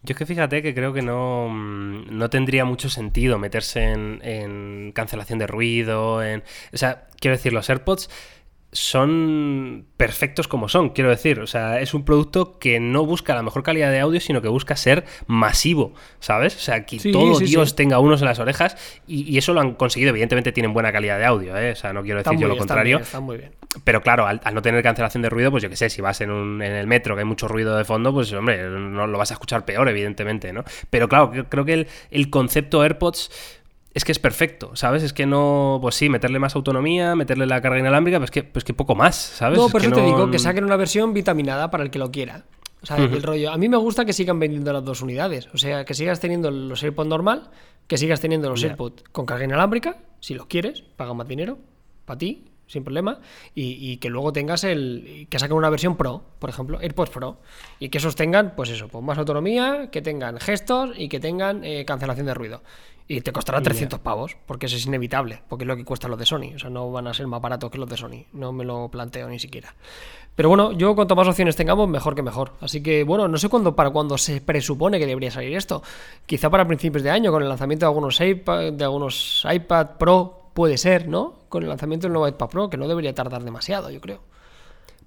[0.07, 4.21] Yo es que fíjate que creo que no, mm, no tendría mucho sentido meterse en,
[4.23, 6.45] en cancelación de ruido, en...
[6.73, 8.09] O sea, quiero decir, los AirPods
[8.73, 11.41] son perfectos como son, quiero decir.
[11.41, 14.49] O sea, es un producto que no busca la mejor calidad de audio, sino que
[14.49, 16.55] busca ser masivo, ¿sabes?
[16.57, 17.77] O sea, que Sí, todo sí, Dios sí.
[17.77, 20.11] tenga unos en las orejas y, y eso lo han conseguido.
[20.11, 21.73] Evidentemente tienen buena calidad de audio, ¿eh?
[21.73, 22.97] O sea, no quiero decir Está yo lo bien, está contrario.
[22.99, 23.53] bien, está muy bien.
[23.85, 26.21] Pero claro, al, al no tener cancelación de ruido, pues yo qué sé, si vas
[26.21, 29.19] en, un, en el metro que hay mucho ruido de fondo, pues hombre, no lo
[29.19, 30.65] vas a escuchar peor, evidentemente, ¿no?
[30.91, 33.31] Pero claro, creo, creo que el, el concepto AirPods
[33.97, 35.03] es que es perfecto, ¿sabes?
[35.03, 38.63] Es que no, pues sí, meterle más autonomía, meterle la carga inalámbrica, pues que, pues
[38.65, 39.59] que poco más, ¿sabes?
[39.59, 41.91] No, Es por que eso te no- digo que saquen una versión vitaminada para el
[41.91, 42.45] que lo quiera.
[42.83, 43.51] O sea, el rollo.
[43.51, 45.49] A mí me gusta que sigan vendiendo las dos unidades.
[45.55, 47.51] O sea, que sigas teniendo los AirPods normal,
[47.89, 48.69] que sigas teniendo los Ya.
[48.69, 51.59] AirPods con carga inalámbrica, si los quieres, paga más dinero,
[52.05, 53.19] para ti, sin problema.
[53.55, 55.27] Y, y que luego tengas el.
[55.31, 57.41] que saquen una versión Pro, por ejemplo, AirPods Pro.
[57.81, 61.65] Y que esos tengan, pues eso, pues más autonomía, que tengan gestos y que tengan
[61.65, 62.63] eh, cancelación de ruido.
[63.09, 66.19] Y te costará 300 pavos, porque eso es inevitable, porque es lo que cuestan los
[66.19, 66.55] de Sony.
[66.57, 68.25] O sea, no van a ser más baratos que los de Sony.
[68.33, 69.75] No me lo planteo ni siquiera.
[70.35, 72.53] Pero bueno, yo cuanto más opciones tengamos, mejor que mejor.
[72.61, 75.83] Así que bueno, no sé cuándo, para cuándo se presupone que debería salir esto.
[76.27, 80.51] Quizá para principios de año, con el lanzamiento de algunos iPad, de algunos iPad Pro,
[80.53, 81.35] puede ser, ¿no?
[81.49, 84.21] Con el lanzamiento del nuevo iPad Pro, que no debería tardar demasiado, yo creo.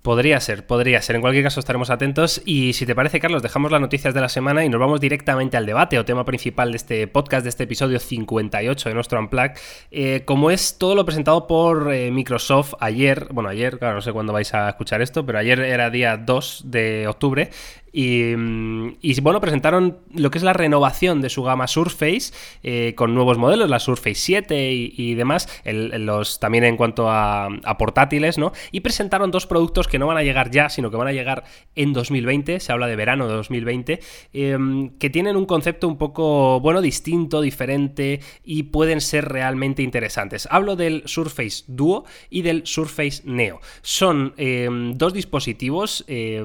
[0.02, 1.18] Podría ser, podría ser.
[1.18, 2.42] En cualquier caso estaremos atentos.
[2.46, 5.58] Y si te parece, Carlos, dejamos las noticias de la semana y nos vamos directamente
[5.58, 9.52] al debate o tema principal de este podcast, de este episodio 58 de nuestro Unplug.
[9.92, 14.14] Eh, como es todo lo presentado por eh, Microsoft ayer, bueno, ayer, claro, no sé
[14.14, 17.50] cuándo vais a escuchar esto, pero ayer era día 2 de octubre.
[17.92, 22.94] Y, mm, y, bueno, presentaron lo que es la renovación de su gama Surface eh,
[22.96, 28.52] con nuevos modelos, la Surface 7 y, demás, los, también en cuanto a, portátiles, ¿no?
[28.72, 31.44] Y presentaron dos productos que no van a llegar ya, sino que van a llegar
[31.76, 34.00] en 2020, se habla de verano de 2020,
[34.34, 34.58] eh,
[35.00, 40.48] que tienen un concepto un poco, bueno, distinto, diferente y pueden ser realmente interesantes.
[40.52, 43.60] Hablo del Surface Duo y del Surface Neo.
[43.82, 46.44] Son eh, dos dispositivos eh,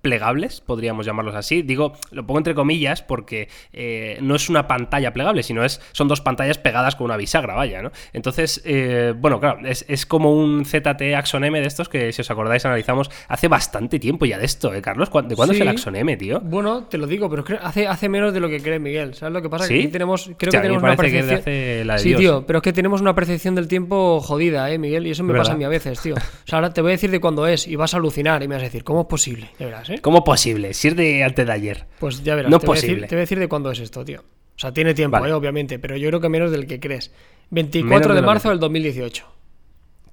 [0.00, 1.62] plegables, podríamos llamarlos así.
[1.62, 6.08] Digo, lo pongo entre comillas porque eh, no es una pantalla plegable, sino es, son
[6.08, 7.90] dos pantallas pegadas con una bisagra, vaya, ¿no?
[8.12, 12.20] Entonces, eh, bueno, claro, es, es como un ZT Axon M de estos que, si
[12.22, 15.10] os acordáis, analizamos hace bastante tiempo ya de esto, ¿eh, Carlos?
[15.10, 15.58] ¿Cuán- ¿De cuándo Sí.
[15.58, 16.40] es el Axon M, tío?
[16.40, 19.14] Bueno, te lo digo, pero hace, hace menos de lo que cree Miguel.
[19.14, 19.66] ¿Sabes lo que pasa?
[19.66, 19.74] ¿Sí?
[19.74, 21.38] Que aquí tenemos, creo que tenemos una es percepción.
[21.38, 22.20] hace la de sí, Dios.
[22.20, 25.06] tío, pero es que tenemos una percepción del tiempo jodida, ¿eh, Miguel?
[25.06, 25.44] Y eso me ¿Verdad?
[25.44, 26.14] pasa a mí a veces, tío.
[26.14, 28.48] O sea, ahora te voy a decir de cuándo es y vas a alucinar y
[28.48, 29.50] me vas a decir, ¿cómo es posible?
[29.58, 29.98] ¿eh?
[30.00, 30.51] ¿Cómo posible?
[30.72, 31.86] Si es de antes de ayer.
[31.98, 32.94] Pues ya verás, No te, voy a posible.
[32.94, 34.20] decir, te voy a decir de cuándo es esto, tío.
[34.20, 35.30] O sea, tiene tiempo, Vale.
[35.30, 35.34] ¿eh?
[35.34, 37.10] obviamente, pero yo creo que menos del que crees.
[37.50, 39.26] Menos 24 de marzo del 2018.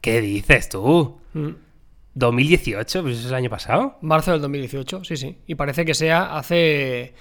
[0.02, 1.17] ¿Qué dices tú?
[1.34, 1.49] Mm.
[2.17, 3.02] ¿2018?
[3.02, 3.97] Pues eso es el año pasado.
[4.02, 5.38] Marzo del 2018, sí, sí.
[5.47, 7.13] Y parece que sea hace.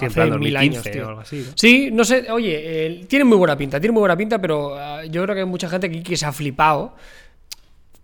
[0.00, 1.06] En hace mil 2015 años, tío.
[1.06, 1.52] o algo así, ¿no?
[1.56, 5.04] Sí, no sé, oye, eh, tiene muy buena pinta, tiene muy buena pinta, pero ah,
[5.04, 6.94] yo creo que hay mucha gente aquí que se ha flipado.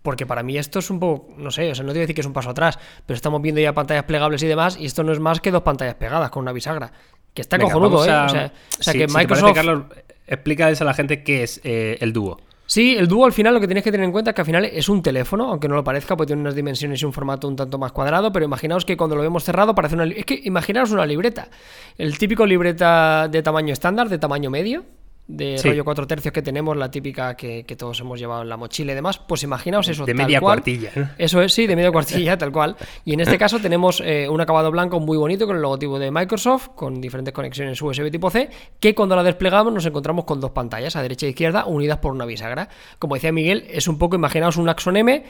[0.07, 2.03] Porque para mí esto es un poco, no sé, o sea, no te voy a
[2.03, 4.85] decir que es un paso atrás, pero estamos viendo ya pantallas plegables y demás, y
[4.85, 6.93] esto no es más que dos pantallas pegadas con una bisagra.
[7.33, 8.09] Que está Venga, cojonudo, ¿eh?
[8.09, 9.41] a- O sea, o sea Sí, que si Microsoft.
[9.53, 9.83] parece, Carlos,
[10.25, 12.37] explícales a la gente qué es eh, el dúo.
[12.69, 14.45] Sí, el Duo al final lo que tienes que tener en cuenta es que al
[14.45, 17.47] final es un teléfono, aunque no lo parezca, porque tiene unas dimensiones y un formato
[17.49, 20.05] un tanto más cuadrado, pero imaginaos que cuando lo vemos cerrado parece una...
[20.05, 21.49] Es que imaginaos una libreta.
[21.97, 24.83] El típico libreta de tamaño estándar, de tamaño medio,
[25.27, 28.93] de rollo 4 tercios que tenemos, la típica que, todos hemos llevado en la mochila
[28.93, 30.05] y demás, pues imaginaos eso.
[30.05, 31.13] De media cuartilla.
[31.17, 32.75] Eso es, sí, de media cuartilla, tal cual.
[33.05, 36.11] Y en este caso tenemos eh, un acabado blanco muy bonito con el logotipo de
[36.11, 40.51] Microsoft, con diferentes conexiones USB tipo C, que cuando la desplegamos nos encontramos con dos
[40.51, 42.69] pantallas, a derecha e izquierda, unidas por una bisagra.
[42.97, 45.23] Como decía Miguel, es un poco, imaginaos un Axon M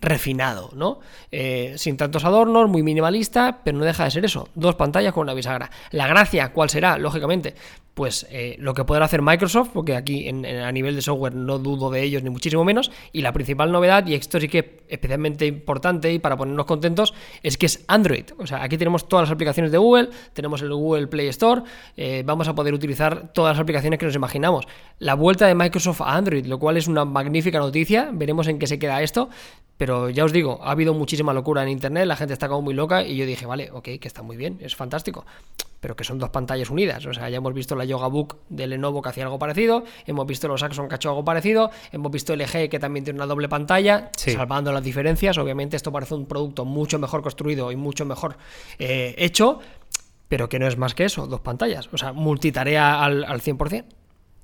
[0.00, 0.98] refinado, ¿no?
[1.30, 5.22] Eh, sin tantos adornos, muy minimalista, pero no deja de ser eso, dos pantallas con
[5.22, 5.70] una bisagra.
[5.90, 6.98] La gracia, ¿cuál será?
[6.98, 7.54] Lógicamente,
[7.94, 11.90] pues eh, lo que podrá hacer Microsoft, porque aquí a nivel de software no dudo
[11.90, 15.46] de ellos ni muchísimo menos, y la principal novedad, y esto sí que es especialmente
[15.46, 18.24] importante y para ponernos contentos, es que es Android.
[18.38, 21.62] O sea, aquí tenemos todas las aplicaciones de Google, tenemos el Google Play Store,
[21.96, 24.66] eh, vamos a poder utilizar todas las aplicaciones que nos imaginamos.
[24.98, 28.66] La vuelta de Microsoft a Android, lo cual es una magnífica noticia, veremos en qué
[28.66, 29.28] se queda esto,
[29.76, 32.74] pero ya os digo, ha habido muchísima locura en Internet, la gente está como muy
[32.74, 35.26] loca y yo dije, vale, ok, que está muy bien, es fantástico
[35.82, 37.04] pero que son dos pantallas unidas.
[37.06, 40.26] O sea, ya hemos visto la Yoga Book de Lenovo que hacía algo parecido, hemos
[40.26, 43.26] visto los Axon que ha hecho algo parecido, hemos visto LG que también tiene una
[43.26, 45.36] doble pantalla, salvando las diferencias.
[45.38, 48.36] Obviamente esto parece un producto mucho mejor construido y mucho mejor
[48.78, 49.58] eh, hecho,
[50.28, 51.88] pero que no es más que eso, dos pantallas.
[51.92, 53.84] O sea, multitarea al, al 100%.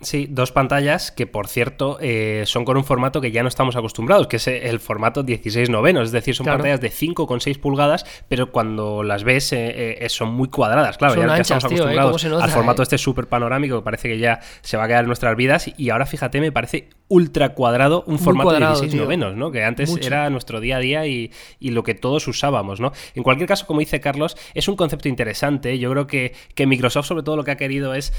[0.00, 3.74] Sí, dos pantallas que, por cierto, eh, son con un formato que ya no estamos
[3.74, 8.52] acostumbrados, que es el formato 16 novenos, es decir, son pantallas de 5,6 pulgadas, pero
[8.52, 12.96] cuando las ves eh, eh, son muy cuadradas, claro, ya estamos acostumbrados al formato este
[12.96, 15.68] súper panorámico que parece que ya se va a quedar en nuestras vidas.
[15.76, 19.50] Y ahora fíjate, me parece ultra cuadrado un formato de 16 novenos, ¿no?
[19.50, 22.92] Que antes era nuestro día a día y, lo que todos usábamos, ¿no?
[23.14, 27.06] En cualquier caso, como dice Carlos, es un concepto interesante, yo creo que, que Microsoft
[27.06, 28.12] sobre todo lo que ha querido es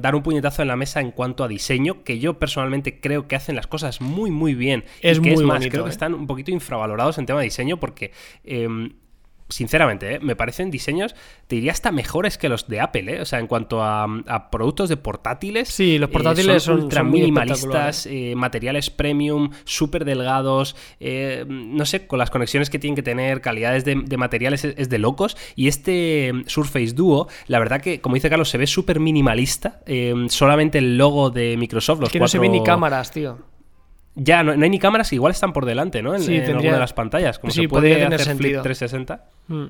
[0.00, 3.36] dar un puñetazo en la mesa en cuanto a diseño, que yo personalmente creo que
[3.36, 4.84] hacen las cosas muy, muy bien.
[5.00, 5.92] Es que muy es más, creo que ¿eh?
[5.92, 8.12] están un poquito infravalorados en tema de diseño porque
[8.44, 8.92] em,
[9.48, 10.20] sinceramente, ¿eh?
[10.20, 11.14] me parecen diseños,
[11.46, 13.20] te diría hasta mejores que los de Apple, ¿eh?
[13.20, 14.06] O sea, en cuanto a,
[14.50, 15.68] productos de portátiles.
[15.68, 22.30] Sí, los portátiles son, ultra minimalistas, eh, materiales premium, súper delgados, no sé, con las
[22.30, 25.36] conexiones que tienen que tener, calidades de, materiales, es, de locos.
[25.56, 29.80] Y este Surface Duo, la verdad que, como dice Carlos, se ve súper minimalista.
[30.28, 33.38] solamente el logo de Microsoft, los que no se ven ni cámaras, tío.
[34.20, 36.14] Ya, no, hay ni cámaras, igual están por delante, ¿no?
[36.14, 37.38] En, sí, alguna de las pantallas.
[37.38, 39.24] Como se puede hacer flip 360.
[39.46, 39.66] Mm.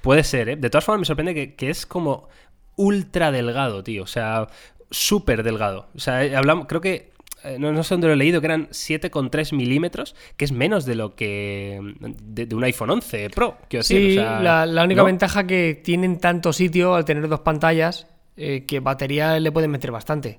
[0.00, 0.56] Puede ser, ¿eh?
[0.56, 2.28] De todas formas, me sorprende que, es como
[2.76, 4.04] ultra delgado, tío.
[4.04, 4.46] O sea,
[4.90, 5.88] súper delgado.
[5.94, 7.12] O sea, eh, hablamos, creo que
[7.44, 10.94] eh, no, sé dónde lo he leído, que eran 7,3 milímetros, que es menos de
[10.94, 11.78] lo que.
[12.00, 13.58] de, un iPhone 11 Pro.
[13.68, 18.06] Quiero sí, la, única ventaja que tienen tanto sitio al tener dos pantallas,
[18.38, 20.38] eh, que batería le pueden meter bastante.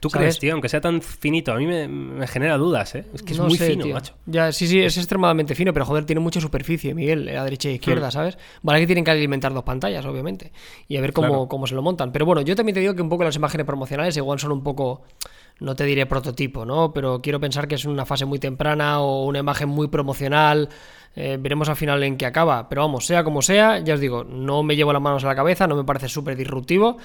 [0.00, 0.52] ¿Tú crees, tío?
[0.52, 3.06] Aunque sea tan finito, a mí me, genera dudas, ¿eh?
[3.14, 4.14] Es que es muy fino, macho.
[4.26, 7.72] Ya, sí, sí, es extremadamente fino, pero joder, tiene mucha superficie, Miguel, a derecha e
[7.72, 8.12] izquierda, hmm.
[8.12, 8.38] ¿sabes?
[8.62, 10.52] Vale que tienen que alimentar dos pantallas, obviamente,
[10.88, 12.12] y a ver cómo, cómo se lo montan.
[12.12, 14.62] Pero bueno, yo también te digo que un poco las imágenes promocionales igual son un
[14.62, 15.02] poco
[15.60, 16.92] no te diré prototipo, ¿no?
[16.92, 20.68] Pero quiero pensar que es una fase muy temprana o una imagen muy promocional.
[21.16, 22.68] Eh, veremos al final en qué acaba.
[22.68, 25.36] Pero vamos, sea como sea, ya os digo, no me llevo las manos a la
[25.36, 26.98] cabeza, no me parece súper disruptivo.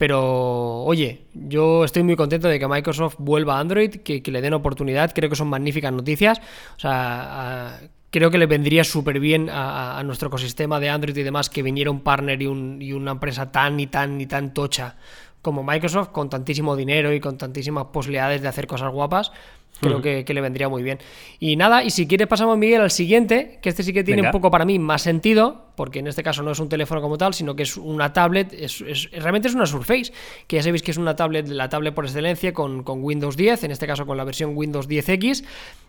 [0.00, 4.54] Pero, oye, yo estoy muy contento de que Microsoft vuelva a Android, que, le den
[4.54, 5.12] oportunidad.
[5.14, 6.40] Creo que son magníficas noticias.
[6.74, 7.78] O sea,
[8.10, 11.90] creo que le vendría súper bien a, nuestro ecosistema de Android y demás que viniera
[11.90, 14.96] un partner y, y una empresa tan y tan y tan tocha
[15.42, 19.32] como Microsoft, con tantísimo dinero y con tantísimas posibilidades de hacer cosas guapas,
[19.80, 20.98] creo que, le vendría muy bien.
[21.38, 24.30] Y nada, y si quieres pasamos, Miguel, al siguiente, que este sí que tiene un
[24.30, 27.32] poco para mí más sentido, porque en este caso no es un teléfono como tal,
[27.34, 28.80] sino que es una tablet, es,
[29.12, 30.12] realmente es una Surface,
[30.46, 33.70] que ya sabéis que es una tablet, la tablet por excelencia con, Windows 10, en
[33.70, 35.44] este caso con la versión Windows 10X.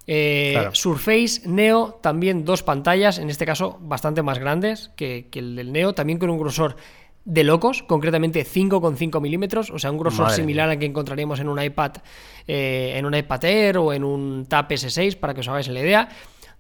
[0.08, 5.56] Eh, Surface Neo, también dos pantallas, en este caso bastante más grandes que, que el
[5.56, 6.76] del Neo, también con un grosor
[7.26, 11.62] de locos, concretamente 5,5 milímetros, o sea, un grosor similar al que encontraríamos en un
[11.62, 11.94] iPad,
[12.48, 15.80] eh, en un iPad Air o en un Tab S6, para que os hagáis la
[15.80, 16.10] idea.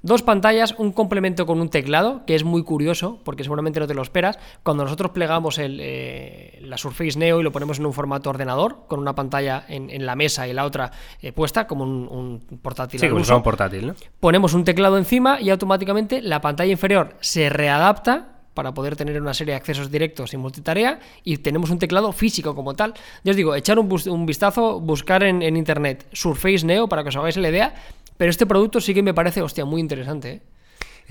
[0.03, 3.93] Dos pantallas, un complemento con un teclado, que es muy curioso, porque seguramente no te
[3.93, 4.39] lo esperas.
[4.63, 8.87] Cuando nosotros plegamos el, eh, la Surface Neo y lo ponemos en un formato ordenador,
[8.87, 12.99] con una pantalla en, la mesa y la otra eh, puesta, como un, portátil.
[12.99, 13.95] Sí, como un portátil, ¿no?
[14.19, 19.33] Ponemos un teclado encima y automáticamente la pantalla inferior se readapta para poder tener una
[19.33, 22.93] serie de accesos directos y multitarea y tenemos un teclado físico como tal.
[23.23, 27.37] Ya os digo, echar un, vistazo, buscar en, internet Surface Neo para que os hagáis
[27.37, 27.73] la idea,
[28.17, 30.31] pero este producto sí que me parece, hostia, muy interesante.
[30.31, 30.41] ¿eh?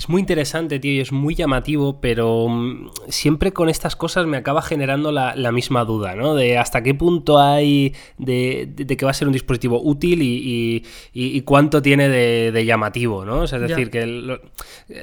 [0.00, 4.38] Es muy interesante, tío, y es muy llamativo, pero mm, siempre con estas cosas me
[4.38, 6.34] acaba generando la, misma duda, ¿no?
[6.34, 11.82] De hasta qué punto hay de, que va a ser un dispositivo útil y, cuánto
[11.82, 13.44] tiene de, llamativo, ¿no?
[13.44, 14.40] es decir, que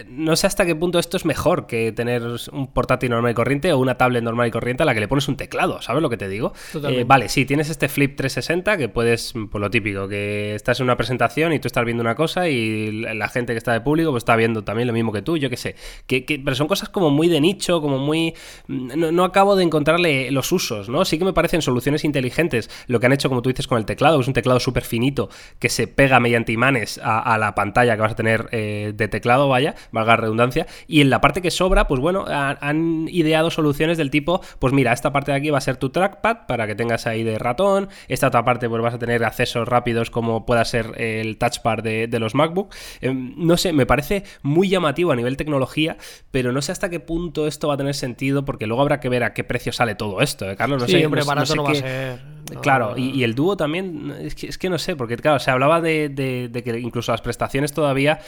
[0.07, 3.71] no sé hasta qué punto esto es mejor que tener un portátil normal y corriente
[3.73, 6.09] o una tablet normal y corriente a la que le pones un teclado, ¿sabes lo
[6.09, 6.53] que te digo?
[6.89, 10.85] Eh, vale, sí, tienes este Flip 360 que puedes, por lo típico, que estás en
[10.85, 14.09] una presentación y tú estás viendo una cosa y la gente que está de público
[14.09, 15.75] pues está viendo también lo mismo que tú, yo qué sé.
[16.05, 18.33] Que, pero son cosas como muy de nicho, como muy...
[18.67, 21.05] Mm, no, acabo de encontrarle los usos, ¿no?
[21.05, 23.85] Sí que me parecen soluciones inteligentes lo que han hecho, como tú dices, con el
[23.85, 28.01] teclado, es un teclado súper finito que se pega mediante imanes a, la pantalla que
[28.01, 31.51] vas a tener eh, de teclado, vaya, valga la redundancia, y en la parte que
[31.51, 35.57] sobra, pues bueno, han ideado soluciones del tipo, pues mira, esta parte de aquí va
[35.57, 38.93] a ser tu trackpad para que tengas ahí de ratón, esta otra parte pues vas
[38.93, 42.73] a tener accesos rápidos como pueda ser el touch bar de, los MacBook.
[43.01, 45.97] Em, no sé, me parece muy llamativo a nivel tecnología,
[46.31, 49.09] pero no sé hasta qué punto esto va a tener sentido, porque luego habrá que
[49.09, 50.81] ver a qué precio sale todo esto, ¿eh, Carlos?
[50.81, 52.19] No sé, hombre, no, barato no, va a ser.
[52.61, 55.81] claro, Y, el dúo también, es que, es que, no sé, porque claro, se hablaba
[55.81, 58.19] de, que incluso las prestaciones todavía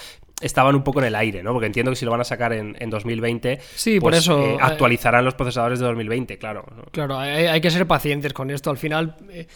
[0.41, 1.51] estaban un poco en el aire, ¿no?
[1.51, 4.57] Porque entiendo que si lo van a sacar en, 2020, sí, por pues, eso eh,
[4.62, 6.65] actualizarán los procesadores de 2020, claro.
[6.91, 8.69] Claro, hay, que ser pacientes con esto.
[8.69, 9.47] Al final, eh,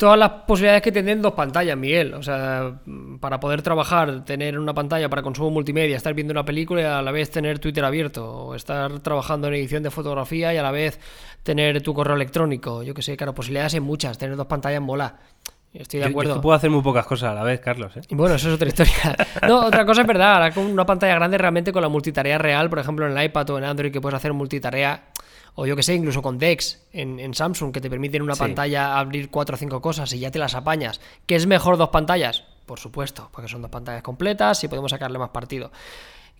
[0.00, 2.14] todas las posibilidades que tienen dos pantallas, Miguel.
[2.14, 2.80] O sea,
[3.20, 7.02] para poder trabajar, tener una pantalla para consumo multimedia, estar viendo una película y a
[7.02, 10.70] la vez tener Twitter abierto, o estar trabajando en edición de fotografía y a la
[10.70, 10.98] vez
[11.42, 12.82] tener tu correo electrónico.
[12.82, 14.16] Yo que sé, claro, posibilidades hay muchas.
[14.16, 15.18] Tener dos pantallas mola.
[15.74, 16.36] Estoy de acuerdo.
[16.36, 17.94] Yo, puedo hacer muy pocas cosas a la vez, Carlos.
[17.94, 18.00] ¿eh?
[18.08, 18.94] Bueno, eso es otra historia.
[19.46, 20.34] No, otra cosa es verdad.
[20.34, 23.50] Ahora con una pantalla grande realmente con la multitarea real, por ejemplo en el iPad
[23.50, 25.02] o en Android que puedes hacer multitarea
[25.54, 29.30] o yo que sé, incluso con DeX en, Samsung, que te permiten una pantalla abrir
[29.30, 31.00] cuatro o cinco cosas y ya te las apañas.
[31.26, 32.44] ¿Qué es mejor dos pantallas?
[32.66, 35.70] Por supuesto, porque son dos pantallas completas y podemos sacarle más partido.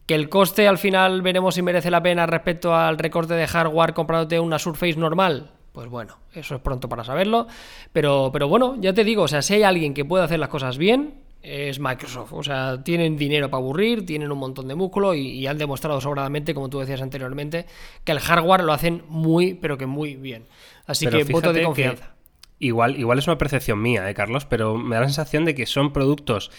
[0.06, 3.94] Que el coste al final veremos si merece la pena respecto al recorte de hardware
[3.94, 5.50] comprándote una Surface normal.
[5.72, 7.46] Pues bueno, eso es pronto para saberlo.
[7.92, 10.48] Pero, pero bueno, ya te digo, o sea, si hay alguien que puede hacer las
[10.48, 12.32] cosas bien, es Microsoft.
[12.32, 16.54] O sea, tienen dinero para aburrir, tienen un montón de músculo y, han demostrado sobradamente,
[16.54, 17.66] como tú decías anteriormente,
[18.04, 20.44] que el hardware lo hacen muy, pero que muy bien.
[20.86, 22.14] Así que voto de confianza.
[22.58, 25.64] Igual, igual es una percepción mía, ¿eh, Carlos, pero me da la sensación de que
[25.64, 26.50] son productos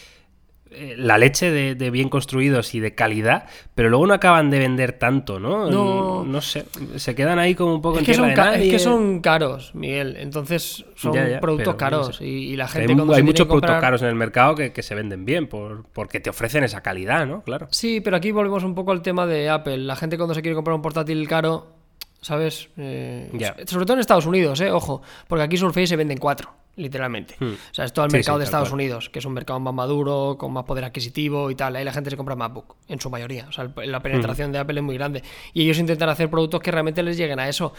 [0.72, 5.40] la leche de, bien construidos y de calidad, pero luego no acaban de vender tanto,
[5.40, 5.70] ¿no?
[5.70, 9.20] No, no sé, se quedan ahí como un poco es que son Es que son
[9.20, 14.08] caros, Miguel, entonces son productos caros y, la gente Hay, hay muchos productos caros en
[14.08, 17.44] el mercado que, se venden bien por, porque te ofrecen esa calidad, ¿no?
[17.44, 17.68] Claro.
[17.70, 19.78] Sí, pero aquí volvemos un poco al tema de Apple.
[19.78, 21.68] La gente cuando se quiere comprar un portátil caro,
[22.20, 22.70] ¿sabes?
[22.78, 23.30] Eh,
[23.68, 24.72] sobre todo en Estados Unidos, ¿eh?
[24.72, 27.36] Ojo, porque aquí Surface se venden cuatro literalmente.
[27.40, 27.54] Hmm.
[27.54, 30.36] O sea, es todo el mercado de Estados Unidos, que es un mercado más maduro,
[30.38, 31.76] con más poder adquisitivo y tal.
[31.76, 33.46] Ahí la gente se compra MacBook, en su mayoría.
[33.48, 34.54] O sea, la penetración hmm.
[34.54, 35.24] de Apple es muy grande.
[35.54, 37.74] Y ellos intentan hacer productos que realmente les lleguen a eso.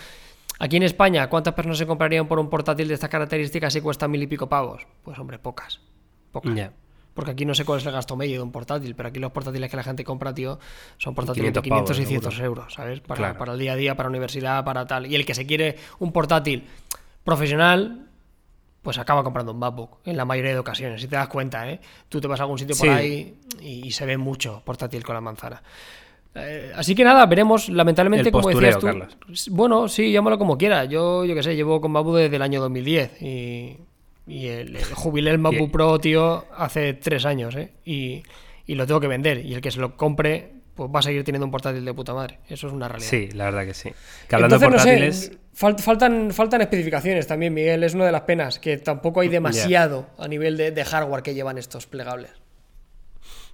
[0.59, 4.07] Aquí en España, ¿cuántas personas se comprarían por un portátil de estas características si cuesta
[4.07, 4.87] mil y pico pavos?
[5.03, 5.81] Pues hombre, pocas.
[6.31, 6.71] Pocas.
[7.15, 9.33] Porque aquí no sé cuál es el gasto medio de un portátil, pero aquí los
[9.33, 10.59] portátiles que la gente compra, tío,
[10.97, 13.01] son portátiles de 500 y 600 euros, ¿sabes?
[13.01, 15.07] Para, para el día a día, para universidad, para tal.
[15.07, 16.67] Y el que se quiere un portátil
[17.23, 18.09] profesional,
[18.83, 21.01] pues acaba comprando un MacBook en la mayoría de ocasiones.
[21.01, 21.81] Si te das cuenta, ¿eh?
[22.09, 25.21] Tú te vas a algún sitio por ahí y, se ve mucho portátil con la
[25.21, 25.63] manzana.
[26.35, 27.69] Eh, así que nada, veremos.
[27.69, 28.89] Lamentablemente, como decías tú.
[29.51, 30.85] Bueno, sí, llámalo como quiera.
[30.85, 33.77] Yo, yo qué sé, llevo con MacBook desde el año 2010 y,
[34.27, 37.73] y el, jubilé el MacBook Pro, tío, hace tres años, ¿eh?
[37.85, 38.25] Y,
[38.67, 39.47] y lo tengo que vender.
[39.47, 42.15] Y el que se lo compre, pues va a seguir teniendo un portátil de puta
[42.15, 42.41] madre.
[42.49, 43.11] Eso es una realidad.
[43.11, 43.91] Sí, la verdad que sí.
[44.27, 45.33] Que hablando de portátiles.
[45.53, 47.85] Faltan, faltan especificaciones también, Miguel.
[47.85, 51.59] Es una de las penas, que tampoco hay demasiado a nivel de, hardware que llevan
[51.59, 52.31] estos plegables.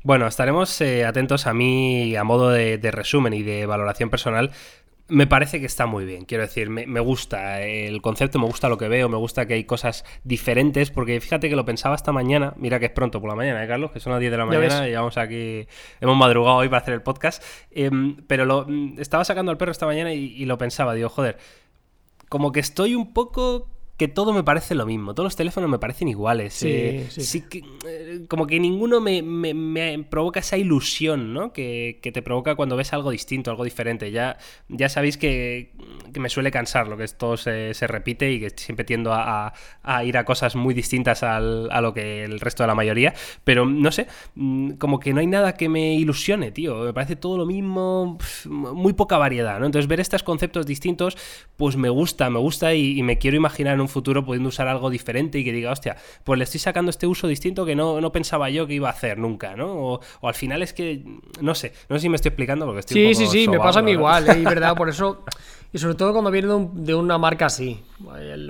[0.02, 4.52] Bueno, estaremos eh, atentos a mí, a modo de, resumen y de valoración personal,
[5.08, 6.24] me parece que está muy bien.
[6.24, 9.64] Quiero decir, me, gusta el concepto, me gusta lo que veo, me gusta que hay
[9.64, 13.34] cosas diferentes, porque fíjate que lo pensaba esta mañana, mira que es pronto por la
[13.34, 13.90] mañana, ¿eh, Carlos?
[13.90, 15.66] Que son las 10 de la mañana y vamos aquí,
[16.00, 19.72] hemos madrugado hoy para hacer el podcast, em, pero lo, mm, estaba sacando al perro
[19.72, 21.38] esta mañana y lo pensaba, digo, joder,
[22.28, 25.12] como que estoy un poco que todo me parece lo mismo.
[25.12, 26.54] Todos los teléfonos me parecen iguales.
[26.54, 27.42] Sí, eh, sí.
[27.42, 31.52] que, eh, como que ninguno me, provoca esa ilusión, ¿no?
[31.52, 34.12] Que, te provoca cuando ves algo distinto, algo diferente.
[34.12, 35.72] Ya, ya sabéis que,
[36.16, 39.52] me suele cansar lo que todo se, repite y que siempre tiendo a,
[40.04, 43.14] ir a cosas muy distintas a lo que el resto de la mayoría.
[43.42, 44.06] Pero no sé,
[44.36, 46.84] mm, como que no hay nada que me ilusione, tío.
[46.84, 49.66] Me parece todo lo mismo, muy poca variedad, ¿no?
[49.66, 51.16] Entonces ver estos conceptos distintos,
[51.56, 54.48] pues me gusta, me gusta y, y me quiero imaginar en un un futuro pudiendo
[54.50, 57.74] usar algo diferente y que diga, hostia, pues le estoy sacando este uso distinto que
[57.74, 59.66] no, no pensaba yo que iba a hacer nunca, ¿no?
[59.66, 61.04] O, al final es que,
[61.40, 62.94] no sé, no sé si me estoy explicando porque estoy...
[62.94, 64.42] Sí, un poco sí, sí, me pasa a mí igual, ¿eh?
[64.44, 65.24] verdad, por eso...
[65.72, 67.82] Y sobre todo cuando viene de, una marca así.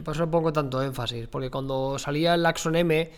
[0.05, 1.27] Por eso pongo tanto énfasis.
[1.27, 3.11] Porque cuando salía el Axon M,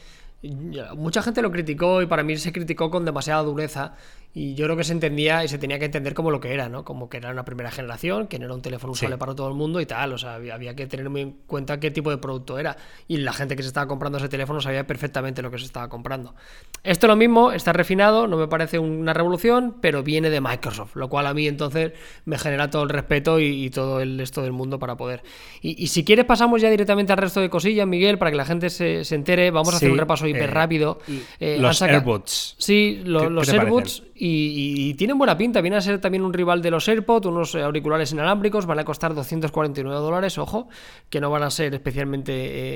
[0.97, 3.95] mucha gente lo criticó y para mí se criticó con demasiada dureza.
[4.33, 6.69] Y yo creo que se entendía y se tenía que entender como lo que era,
[6.69, 6.85] ¿no?
[6.85, 9.55] Como que era una primera generación, que no era un teléfono usable para todo el
[9.55, 10.13] mundo y tal.
[10.13, 12.77] O sea, había, que tener muy en cuenta qué tipo de producto era.
[13.09, 15.89] Y la gente que se estaba comprando ese teléfono sabía perfectamente lo que se estaba
[15.89, 16.37] comprando.
[16.85, 21.09] Esto lo mismo, está refinado, no me parece una revolución, pero viene de Microsoft, lo
[21.09, 21.93] cual a mí entonces
[22.25, 25.23] me genera todo el respeto y, todo el resto del mundo para poder.
[25.61, 28.71] Y, si quieres pasamos ya directamente al resto de cosillas, Miguel, para que la gente
[28.71, 29.51] se, entere.
[29.51, 31.01] Vamos a hacer un repaso hiper eh, rápido.
[31.41, 32.55] Eh, los AirBots.
[32.59, 35.63] Sí, los AirBots y, tienen buena pinta.
[35.63, 38.67] Viene a ser también un rival de los AirPods, unos auriculares inalámbricos.
[38.67, 40.69] Van a costar 249 dólares, ojo,
[41.09, 42.33] que no van a ser especialmente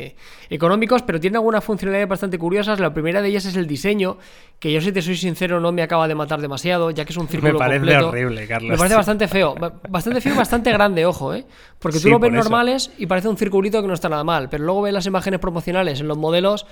[0.06, 0.16] eh,
[0.48, 2.80] económicos, pero tienen algunas funcionalidades bastante curiosas.
[2.80, 4.16] La primera de ellas es el diseño,
[4.58, 7.18] que yo, si te soy sincero, no me acaba de matar demasiado, ya que es
[7.18, 7.52] un círculo.
[7.52, 8.70] Me parece horrible, Carlos.
[8.70, 9.54] Me parece bastante feo.
[9.88, 11.44] Bastante feo y bastante grande, ojo, ¿eh?
[11.78, 14.64] Porque tú lo ves normales y parece un circulito que no está nada mal, pero
[14.64, 16.66] luego ves las imágenes promocionales en los modelos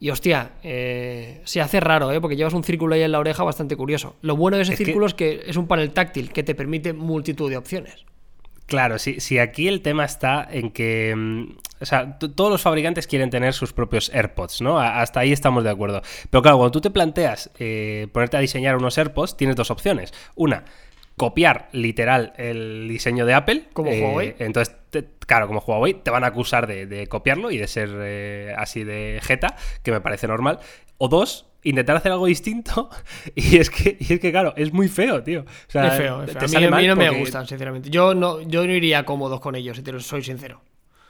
[0.00, 2.20] y hostia, eh, se hace raro, ¿eh?
[2.20, 4.16] porque llevas un círculo ahí en la oreja bastante curioso.
[4.22, 7.48] Lo bueno de ese círculo es que es un panel táctil que te permite multitud
[7.50, 8.04] de opciones.
[8.66, 11.14] Claro, sí, sí, aquí el tema está en que.
[11.14, 14.78] Mm, o sea, todos los fabricantes quieren tener sus propios AirPods, ¿no?
[14.78, 16.00] hasta ahí estamos de acuerdo.
[16.30, 20.14] Pero claro, cuando tú te planteas eh, ponerte a diseñar unos AirPods, tienes dos opciones.
[20.34, 20.64] Una,
[21.16, 23.64] copiar literal el diseño de Apple.
[23.72, 24.36] Como eh, Huawei.
[24.38, 24.76] Entonces,
[25.26, 29.20] claro, como Huawei, te van a acusar de, copiarlo y de ser eh, así de
[29.22, 30.58] jeta, que me parece normal.
[30.98, 32.90] O dos, intentar hacer algo distinto.
[33.34, 35.44] Y es que, y es que claro, es muy feo, tío.
[35.68, 37.90] es feo, a mí, no me gustan, sinceramente.
[37.90, 40.60] Yo no, yo no iría cómodos con ellos, si te lo soy sincero.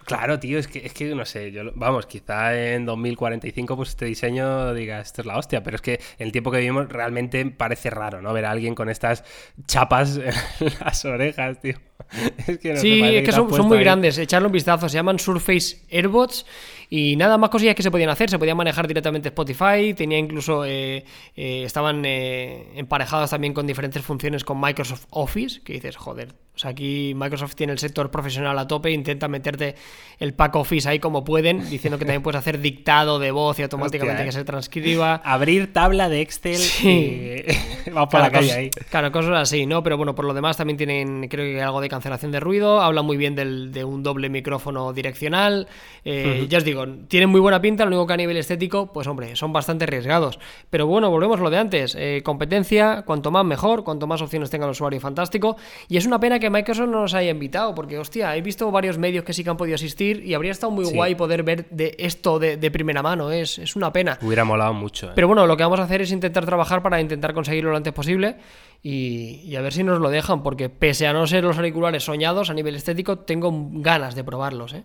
[0.04, 4.04] Claro, tío, es que, es que no sé, yo, vamos, quizá en 2045 pues este
[4.04, 7.44] diseño diga, esto es la hostia, pero es que en el tiempo que vivimos realmente
[7.46, 8.32] parece raro, ¿no?
[8.32, 9.24] Ver a alguien con estas
[9.66, 10.16] chapas
[10.60, 11.74] en las orejas, tío.
[12.46, 15.78] Es que no sí, es que son, muy grandes, echarle un vistazo, se llaman Surface
[15.90, 16.44] Airbots
[16.90, 20.64] y nada más cosillas que se podían hacer, se podían manejar directamente Spotify, tenía incluso,
[20.64, 26.34] eh, eh, estaban eh, emparejados también con diferentes funciones con Microsoft Office, que dices, joder,
[26.54, 29.74] o sea, aquí Microsoft tiene el sector profesional a tope, intenta meterte
[30.18, 33.62] el pack Office ahí como pueden, diciendo que también puedes hacer dictado de voz y
[33.62, 35.16] automáticamente que se transcriba.
[35.24, 37.42] Abrir tabla de Excel y
[37.92, 38.70] vamos para la calle ahí.
[38.90, 39.82] Claro, cosas así, ¿no?
[39.82, 43.02] Pero bueno, por lo demás también tienen, creo que algo de cancelación de ruido, habla
[43.02, 45.66] muy bien de un doble micrófono direccional.
[46.04, 49.34] Ya os digo, tienen muy buena pinta, lo único que a nivel estético, pues hombre,
[49.36, 50.38] son bastante arriesgados.
[50.70, 51.96] Pero bueno, volvemos a lo de antes.
[51.98, 55.56] Eh, competencia, cuanto más mejor, cuanto más opciones tenga el usuario, fantástico.
[55.88, 58.70] Y es una pena que que Microsoft no nos haya invitado, porque hostia, he visto
[58.70, 61.66] varios medios que sí que han podido asistir y habría estado muy guay poder ver
[61.70, 64.18] de esto de, primera mano, es, es, una pena.
[64.20, 65.06] Hubiera molado mucho.
[65.06, 65.12] Eh.
[65.14, 67.94] Pero bueno, lo que vamos a hacer es intentar trabajar para intentar conseguirlo lo antes
[67.94, 68.36] posible
[68.82, 72.04] y, y, a ver si nos lo dejan, porque pese a no ser los auriculares
[72.04, 74.84] soñados a nivel estético, tengo ganas de probarlos, ¿eh?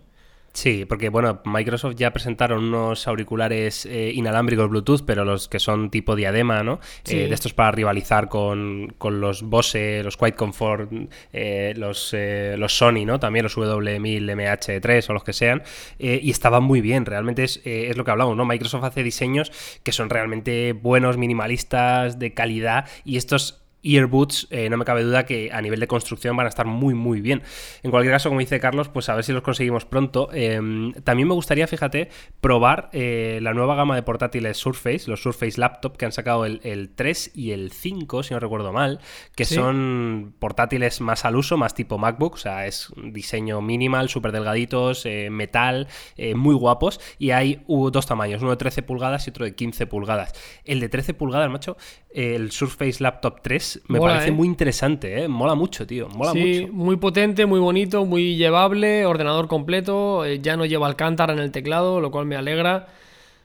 [0.59, 5.89] Sí, porque bueno, Microsoft ya presentaron unos auriculares eh, inalámbricos Bluetooth, pero los que son
[5.89, 6.81] tipo diadema, ¿no?
[7.05, 10.91] Eh, de estos para rivalizar con, los Bose, los Quiet Comfort,
[11.31, 12.13] eh, los,
[12.57, 13.21] los Sony, ¿no?
[13.21, 15.63] También los W1000 MH3 o los que sean.
[15.97, 18.43] y estaban muy bien, realmente es, es lo que hablamos, ¿no?
[18.43, 24.77] Microsoft hace diseños que son realmente buenos, minimalistas, de calidad, y estos earbuds, eh, no
[24.77, 27.41] me cabe duda que a nivel de construcción van a estar muy, muy bien.
[27.83, 30.29] En cualquier caso, como dice Carlos, pues a ver si los conseguimos pronto.
[30.33, 32.09] Em, también me gustaría, fíjate,
[32.41, 36.91] probar eh, la nueva gama de portátiles Surface, los Surface Laptop que han sacado el,
[36.95, 38.99] 3 y el 5, si no recuerdo mal,
[39.35, 44.31] que son portátiles más al uso, más tipo MacBook, o sea, es diseño minimal, súper
[44.31, 45.87] delgaditos, eh, metal,
[46.35, 50.33] muy guapos, y hay dos tamaños, uno de 13 pulgadas y otro de 15 pulgadas.
[50.65, 51.77] El de 13 pulgadas, macho,
[52.13, 54.31] el Surface Laptop 3 me parece ¿eh?
[54.31, 55.27] muy interesante, ¿eh?
[55.27, 56.07] Mola mucho, tío.
[56.09, 60.25] Mola sí, muy potente, muy bonito, muy llevable, ordenador completo.
[60.25, 62.87] Eh, ya no lleva Alcántara en el teclado, lo cual me alegra.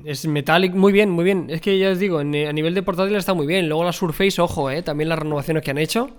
[0.05, 1.47] es metallic, muy bien, muy bien.
[1.49, 3.67] Es que ya os digo, a nivel de portátil está muy bien.
[3.67, 6.09] Luego la Surface, ojo, también las renovaciones que han hecho.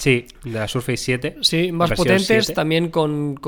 [0.00, 1.36] Sí, de la Surface 7.
[1.42, 3.38] Sí, más potentes, también con,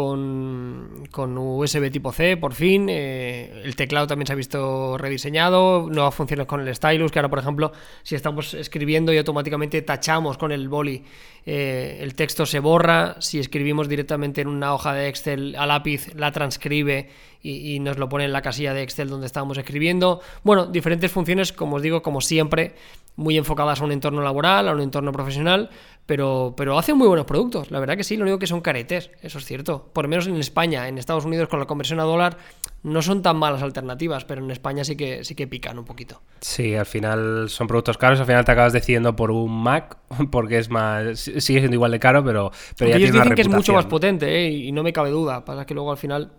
[1.10, 2.88] USB tipo C, por fin.
[2.90, 7.30] Eh, el teclado también se ha visto rediseñado, nuevas funciones con el stylus, que ahora,
[7.30, 11.02] por ejemplo, si estamos escribiendo y automáticamente tachamos con el boli,
[11.46, 13.16] eh, el texto se borra.
[13.20, 17.08] Si escribimos directamente en una hoja de Excel a lápiz, la transcribe
[17.40, 20.20] y, y nos lo pone en la casilla de Excel donde estábamos escribiendo.
[20.42, 22.74] Bueno, diferentes funciones, como os digo, como siempre,
[23.16, 25.70] muy enfocadas a un entorno laboral, a un entorno profesional,
[26.06, 29.10] Pero, pero hacen muy buenos productos, la verdad que sí, lo único que son caretes,
[29.22, 29.90] eso es cierto.
[29.92, 32.38] Por lo menos en España, en Estados Unidos con la conversión a dólar
[32.82, 36.20] no son tan malas alternativas, pero en España sí que, sí que pican un poquito.
[36.40, 39.98] Sí, al final son productos caros, al final te acabas decidiendo por un Mac,
[40.30, 43.42] porque es más, sigue siendo igual de caro, pero, pero ya ellos tiene dicen que
[43.42, 44.50] es mucho más potente, ¿eh?
[44.50, 45.44] y no me cabe duda.
[45.44, 46.32] Pasa que luego al final,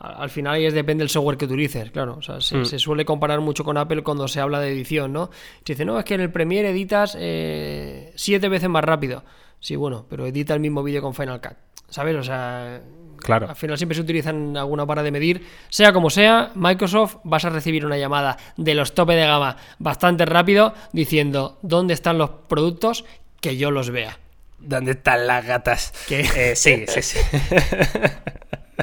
[0.00, 2.16] al final ahí es depende del software que utilices, claro.
[2.18, 2.64] O sea, se, Mm.
[2.64, 5.30] se suele comparar mucho con Apple cuando se habla de edición, ¿no?
[5.64, 9.22] Se dice, no, es que en el Premiere editas eh, siete veces más rápido.
[9.60, 11.52] Sí, bueno, pero edita el mismo vídeo con Final Cut.
[11.90, 12.16] ¿Sabes?
[12.16, 12.80] O sea,
[13.18, 13.50] Claro.
[13.50, 15.44] al final siempre se utilizan alguna vara de medir.
[15.68, 20.24] Sea como sea, Microsoft vas a recibir una llamada de los tope de gama bastante
[20.24, 23.04] rápido diciendo dónde están los productos
[23.42, 24.18] que yo los vea.
[24.58, 25.92] ¿Dónde están las gatas?
[26.08, 26.20] ¿Qué?
[26.36, 27.18] Eh, sí, sí, sí.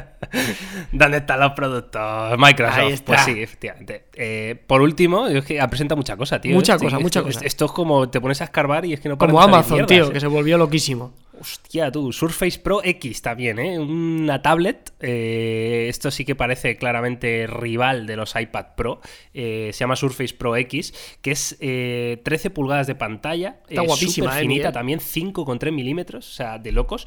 [0.92, 2.38] ¿Dónde están los productos?
[2.38, 2.78] Microsoft.
[2.78, 3.04] Ahí está.
[3.06, 4.04] Pues sí, efectivamente.
[4.14, 6.54] Eh, por último, es que ha presentado mucha cosa, tío.
[6.54, 7.40] Mucha cosa, mucha esto- cosa.
[7.46, 10.08] Esto es como te pones a escarbar y es que no Como Amazon, mierdas, tío,
[10.08, 10.12] eh.
[10.12, 11.12] que se volvió loquísimo.
[11.40, 13.78] Hostia, tú, Surface Pro X también, ¿eh?
[13.78, 14.92] Una tablet.
[15.00, 19.00] eh, esto sí que parece claramente rival de los iPad Pro.
[19.34, 23.60] eh, se llama Surface Pro X, que es eh, 13 pulgadas de pantalla.
[23.68, 24.72] Está guapísima, eh, finita Miguel.
[24.72, 27.06] también, 5,3 milímetros, o sea, de locos.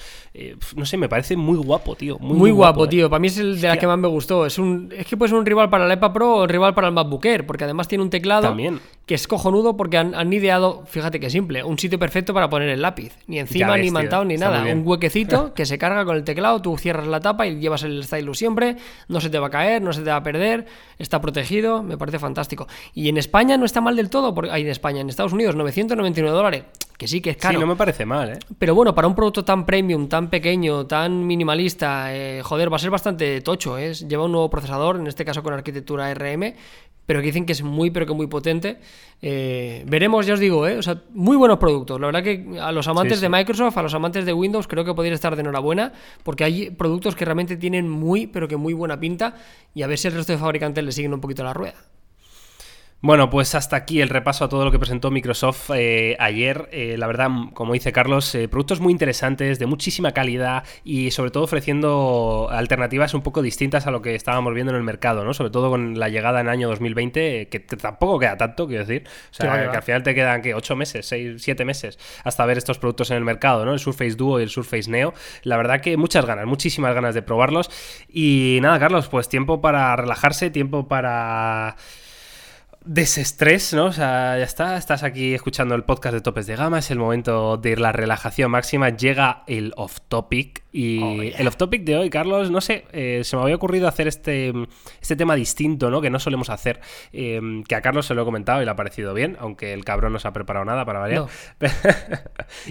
[0.76, 2.18] No sé, me parece muy guapo, tío.
[2.20, 3.10] Muy, Muy, muy guapo, tío.
[3.10, 3.78] Para mí es el de Hostia.
[3.78, 4.46] que más me gustó.
[4.46, 6.74] Es, un, es que puede ser un rival para el iPad Pro o un rival
[6.74, 8.80] para el MacBook Air, porque además tiene un teclado También.
[9.12, 12.70] Que es cojonudo porque han, han ideado, fíjate que simple, un sitio perfecto para poner
[12.70, 13.12] el lápiz.
[13.28, 14.64] Ni encima, ves, ni mantado, ni nada.
[14.64, 18.06] Un huequecito que se carga con el teclado, tú cierras la tapa y llevas el
[18.06, 18.78] stylus siempre.
[19.10, 20.66] No se te va a caer, no se te va a perder,
[20.98, 22.70] está protegido, me parece fantástico.
[22.94, 25.58] Y en España no está mal del todo, porque hay en España, en Estados Unidos,
[25.58, 26.64] 999 dólares,
[27.02, 27.56] que sí que es caro.
[27.58, 28.38] Sí, no me parece mal, ¿eh?
[28.60, 32.80] Pero bueno, para un producto tan premium, tan pequeño, tan minimalista, eh, joder, va a
[32.80, 33.76] ser bastante tocho.
[33.80, 33.92] ¿eh?
[34.08, 36.54] Lleva un nuevo procesador, en este caso con arquitectura RM,
[37.08, 38.78] pero que dicen que es muy, pero que muy potente.
[39.20, 40.78] Eh, veremos, ya os digo, ¿eh?
[40.78, 42.00] o sea, muy buenos productos.
[42.00, 43.30] La verdad que a los amantes Sí, de.
[43.30, 47.16] Microsoft, a los amantes de Windows, creo que podéis estar de enhorabuena, porque hay productos
[47.16, 49.38] que realmente tienen muy, pero que muy buena pinta,
[49.74, 51.74] y a ver si el resto de fabricantes le siguen un poquito la rueda.
[53.04, 56.70] Bueno, pues hasta aquí el repaso a todo lo que presentó Microsoft eh, ayer.
[56.72, 61.32] Eh, la verdad, como dice Carlos, eh, productos muy interesantes, de muchísima calidad y sobre
[61.32, 65.34] todo ofreciendo alternativas un poco distintas a lo que estábamos viendo en el mercado, ¿no?
[65.34, 68.86] Sobre todo con la llegada en año 2020, eh, que, que tampoco queda tanto, quiero
[68.86, 69.08] decir.
[69.32, 70.56] O sea, Que al final te quedan, ¿qué?
[70.56, 71.12] ¿8 meses?
[71.12, 71.98] ¿6, 7 meses?
[72.24, 73.74] Hasta ver estos productos en el mercado, ¿no?
[73.74, 75.16] El Surface Duo y el Surface Neo.
[75.42, 77.72] La verdad que muchas ganas, muchísimas ganas de probarlos.
[78.08, 81.78] Y nada, Carlos, pues tiempo para relajarse, tiempo para
[82.84, 83.86] desestrés, ¿no?
[83.86, 86.98] O sea, ya está, estás aquí escuchando el podcast de Topes de Gama, es el
[86.98, 91.38] momento de la relajación máxima, llega el off topic y Oh, yeah.
[91.38, 94.52] el off topic de hoy, Carlos, no sé, eh, se me había ocurrido hacer este,
[95.00, 96.02] este tema distinto, ¿no?
[96.02, 96.82] Que no solemos hacer,
[97.14, 99.86] eh, que a Carlos se lo he comentado y le ha parecido bien, aunque el
[99.86, 101.22] cabrón no se ha preparado nada para variar.
[101.22, 101.30] No.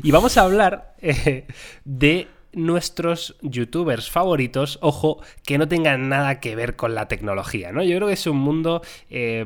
[0.03, 1.47] y vamos a hablar eh,
[1.85, 7.83] de nuestros youtubers favoritos, ojo, que no tengan nada que ver con la tecnología, ¿no?
[7.83, 9.45] Yo creo que es un mundo eh,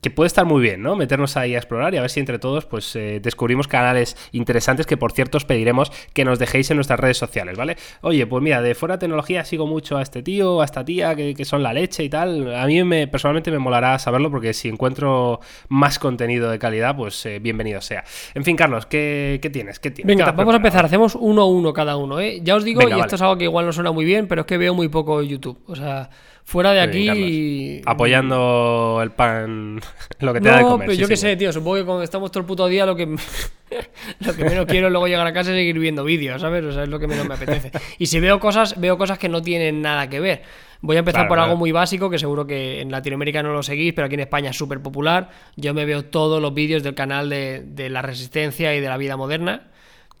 [0.00, 0.96] que puede estar muy bien, ¿no?
[0.96, 4.86] Meternos ahí a explorar y a ver si entre todos pues eh, descubrimos canales interesantes
[4.86, 7.76] que por cierto os pediremos que nos dejéis en nuestras redes sociales, ¿vale?
[8.02, 11.14] Oye, pues mira, de fuera de tecnología sigo mucho a este tío, a esta tía,
[11.14, 12.54] que, que son la leche y tal.
[12.54, 17.24] A mí me, personalmente me molará saberlo porque si encuentro más contenido de calidad, pues
[17.26, 18.04] eh, bienvenido sea.
[18.34, 19.78] En fin, Carlos, ¿qué, qué tienes?
[19.78, 20.06] ¿Qué tienes?
[20.06, 20.84] ¿Qué Venga, vamos a empezar.
[20.84, 22.25] Hacemos uno a uno cada uno, ¿eh?
[22.42, 24.42] Ya os digo, Venga, y esto es algo que igual no suena muy bien, pero
[24.42, 25.58] es que veo muy poco YouTube.
[25.66, 26.10] O sea,
[26.44, 27.82] fuera de aquí.
[27.84, 29.80] Apoyando el pan,
[30.20, 30.86] lo que te da de comer.
[30.86, 31.22] pero sí, yo qué sí.
[31.22, 31.52] sé, tío.
[31.52, 33.06] Supongo que cuando estamos todo el puto día, lo que,
[34.20, 36.64] lo que menos quiero es luego llegar a casa y seguir viendo vídeos, ¿sabes?
[36.64, 37.72] O sea, es lo que menos me apetece.
[37.98, 40.42] Y si veo cosas, veo cosas que no tienen nada que ver.
[40.82, 41.50] Voy a empezar Claro, por claro.
[41.50, 44.50] algo muy básico, que seguro que en Latinoamérica no lo seguís, pero aquí en España
[44.50, 45.30] es súper popular.
[45.56, 48.98] Yo me veo todos los vídeos del canal de, de la resistencia y de la
[48.98, 49.68] vida moderna.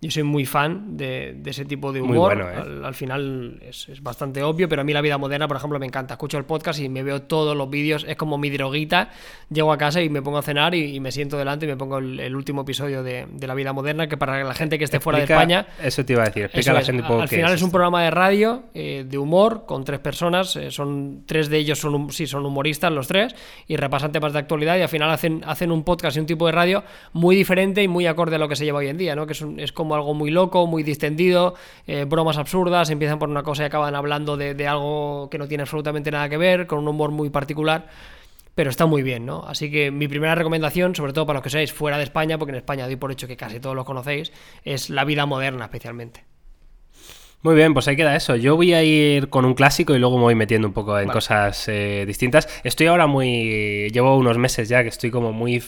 [0.02, 2.36] Yo soy muy fan de, de ese tipo de humor.
[2.36, 2.54] bueno, ¿eh?
[2.54, 5.78] al, al final es, es bastante obvio, pero a mí la vida moderna, por ejemplo,
[5.78, 6.14] me encanta.
[6.14, 8.04] Escucho el podcast y me veo todos los vídeos.
[8.06, 9.08] Es como mi droguita.
[9.50, 11.76] Llego a casa y me pongo a cenar y, y me siento delante y me
[11.78, 14.84] pongo el, el último episodio de, de la vida moderna, que para la gente que
[14.84, 15.66] esté fuera de España...
[15.82, 16.44] Eso te iba a decir.
[16.44, 16.86] Explica a la es.
[16.86, 19.84] gente un poco Al qué final es, un programa de radio eh, de humor con
[19.84, 20.56] tres personas.
[20.56, 23.34] eh, son tres de ellos son sí son humoristas los tres
[23.66, 26.44] y repasan temas de actualidad y al final hacen hacen un podcast y un tipo
[26.46, 26.84] de radio
[27.14, 29.26] muy diferente y muy acorde a lo que se lleva hoy en día, ¿no?
[29.26, 31.54] Que es, un- es como algo muy loco, muy distendido,
[31.86, 35.48] eh, bromas absurdas, empiezan por una cosa y acaban hablando de, de algo que no
[35.48, 37.88] tiene absolutamente nada que ver, con un humor muy particular.
[38.54, 39.44] Pero está muy bien, ¿no?
[39.46, 42.52] Así que mi primera recomendación, sobre todo para los que seáis fuera de España, porque
[42.52, 44.32] en España doy por hecho que casi todos los conocéis,
[44.64, 46.35] es la vida moderna especialmente.
[47.42, 48.34] Muy bien, pues ahí queda eso.
[48.34, 51.08] Yo voy a ir con un clásico y luego me voy metiendo un poco en
[51.08, 52.48] cosas eh, distintas.
[52.64, 53.88] Estoy ahora muy.
[53.92, 55.62] Llevo unos meses ya que estoy como muy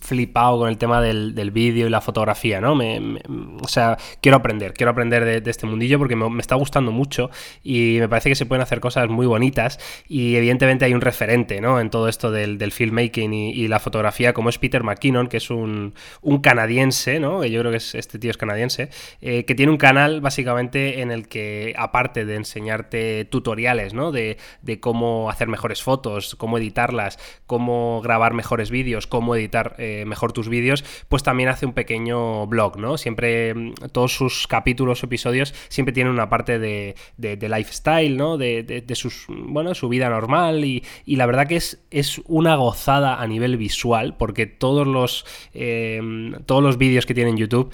[0.00, 2.76] flipado con el tema del, vídeo y la fotografía, ¿no?
[2.76, 3.18] Me,
[3.60, 7.30] o sea, quiero aprender, quiero aprender de, este mundillo porque me, está gustando mucho
[7.62, 9.80] y me parece que se pueden hacer cosas muy bonitas.
[10.06, 11.80] Y evidentemente hay un referente, ¿no?
[11.80, 15.94] En todo esto del, filmmaking y, la fotografía, como es Peter McKinnon, que es un,
[16.42, 17.44] canadiense, ¿no?
[17.44, 21.10] Yo creo que es, este tío es canadiense, eh, que tiene un canal básicamente en
[21.10, 24.12] el que, aparte de enseñarte tutoriales, ¿no?
[24.12, 24.36] De,
[24.80, 30.48] cómo hacer mejores fotos, cómo editarlas, cómo grabar mejores vídeos, cómo editar eh, mejor tus
[30.48, 32.98] vídeos, pues también hace un pequeño blog, ¿no?
[32.98, 38.36] Siempre, mm, todos sus capítulos o episodios siempre tienen una parte de, lifestyle, ¿no?
[38.36, 43.26] De, sus, bueno, su vida normal y, la verdad que es, es una gozada a
[43.26, 46.00] nivel visual porque todos los, eh,
[46.46, 47.72] todos los vídeos que tiene en YouTube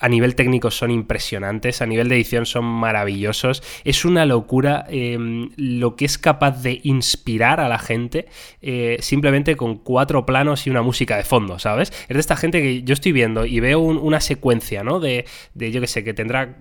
[0.00, 3.62] a nivel técnico son impresionantes, a nivel de edición son maravillosos.
[3.84, 8.26] Es una locura em, lo que es capaz de inspirar a la gente
[8.62, 11.92] eh, simplemente con cuatro planos y una música de fondo, ¿sabes?
[12.08, 15.00] Es de esta gente que yo estoy viendo y veo una secuencia, ¿no?
[15.00, 16.58] De, de, yo qué sé, que tendrá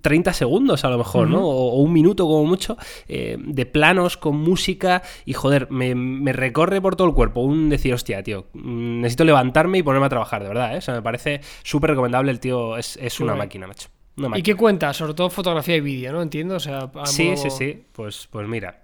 [0.00, 1.46] 30 mm, segundos a lo mejor, ¿no?
[1.46, 2.76] O, un minuto como mucho,
[3.08, 7.94] eh, de planos con música y joder, me, recorre por todo el cuerpo un decir,
[7.94, 10.78] hostia, tío, mm, necesito levantarme y ponerme a trabajar, de verdad, ¿eh?
[10.78, 13.88] O sea, me parece súper recomendable el tío es, una máquina, macho.
[14.34, 14.92] ¿Y qué cuenta?
[14.92, 16.22] Sobre todo fotografía y vídeo, ¿no?
[16.22, 16.56] Entiendo.
[16.56, 17.84] O sea, sí, sí, sí.
[17.92, 18.82] Pues, pues mira,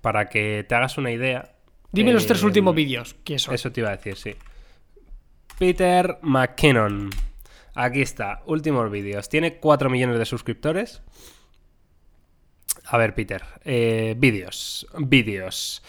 [0.00, 1.52] para que te hagas una idea.
[1.92, 3.16] Dime los tres eh, últimos vídeos.
[3.24, 3.54] ¿Qué son?
[3.54, 4.34] Eso te iba a decir, sí.
[5.58, 7.10] Peter McKinnon.
[7.74, 9.28] Aquí está, últimos vídeos.
[9.28, 11.02] Tiene 4 millones de suscriptores.
[12.86, 13.42] A ver, Peter.
[13.64, 14.86] Eh, vídeos.
[14.98, 15.82] Vídeos.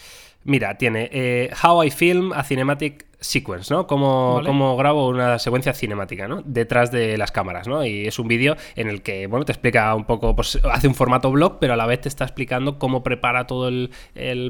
[0.44, 3.86] Mira, tiene eh, How I Film a Cinematic sequence, ¿no?
[3.86, 6.42] Cómo, grabo una secuencia cinemática, ¿no?
[6.44, 7.84] Detrás de las cámaras, ¿no?
[7.84, 10.94] Y es un vídeo en el que, bueno, te explica un poco, pues hace un
[10.94, 13.90] formato blog, pero a la vez te está explicando cómo prepara todo el,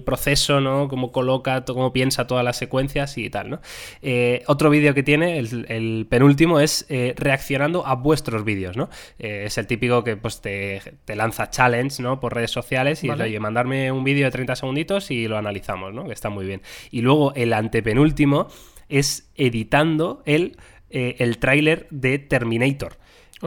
[0.04, 0.88] proceso, ¿no?
[0.88, 3.60] Cómo coloca, cómo piensa todas las secuencias y tal, ¿no?
[4.00, 8.88] Eh, otro vídeo que tiene, el, penúltimo, es eh, reaccionando a vuestros vídeos, ¿no?
[9.18, 10.80] Eh, es el típico que, pues, te,
[11.14, 12.20] lanza challenge, ¿no?
[12.20, 16.04] Por redes sociales y oye, mandarme un vídeo de 30 segunditos y lo analizamos, ¿no?
[16.04, 16.62] Que está muy bien.
[16.90, 18.48] Y luego el antepenúltimo
[18.92, 20.56] es editando el,
[20.90, 22.98] eh, el tráiler de Terminator.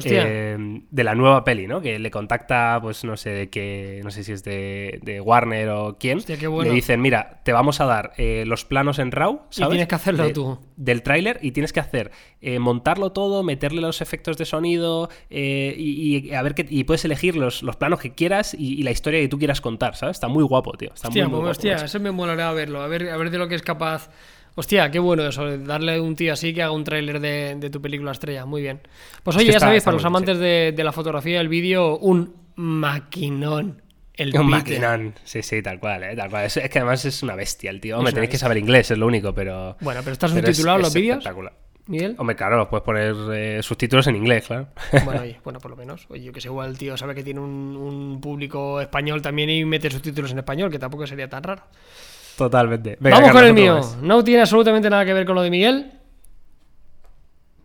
[0.04, 0.58] Eh,
[0.92, 1.80] de la nueva peli, ¿no?
[1.80, 5.98] Que le contacta, pues no sé de qué, no sé si es de, Warner o
[5.98, 6.20] quién.
[6.28, 9.68] Le dicen, mira, te vamos a dar eh, los planos en RAW, ¿sabes?
[9.68, 10.60] Y tienes que hacerlo tú.
[10.76, 12.12] Del tráiler y tienes que hacer,
[12.60, 17.64] montarlo todo, meterle los efectos de sonido y, a ver qué, y puedes elegir los,
[17.64, 20.18] los planos que quieras y, la historia que tú quieras contar, ¿sabes?
[20.18, 20.92] Está muy guapo, tío.
[20.94, 23.48] Está hostia, muy, pues, hostia, eso me molaría verlo, a ver, a ver de lo
[23.48, 24.10] que es capaz
[24.56, 28.12] Hostia, qué bueno eso, darle un tío así que haga un tráiler de, tu película
[28.12, 28.46] estrella.
[28.46, 28.80] Muy bien.
[29.22, 33.82] Pues oye, ya sabéis, para los amantes de, la fotografía y el vídeo, un maquinón.
[34.14, 36.16] El un maquinón, sí, sí, tal cual, ¿eh?
[36.16, 36.46] tal cual.
[36.46, 37.98] Es, que además es una bestia el tío.
[37.98, 39.76] Hombre, tenéis que saber inglés, es lo único, pero.
[39.82, 41.18] Bueno, pero ¿estás subtitulado los vídeos?
[41.18, 41.54] Espectacular.
[41.88, 42.16] Miguel.
[42.18, 44.70] Hombre, claro, puedes poner eh, subtítulos en inglés, claro.
[45.04, 46.08] Bueno, oye, bueno, por lo menos.
[46.10, 49.50] Oye, yo que sé, igual el tío sabe que tiene un, un, público español también
[49.50, 51.64] y mete subtítulos en español, que tampoco sería tan raro.
[52.38, 52.98] Totalmente.
[53.00, 53.82] Vamos con el mío.
[54.02, 55.92] No tiene absolutamente nada que ver con lo de Miguel.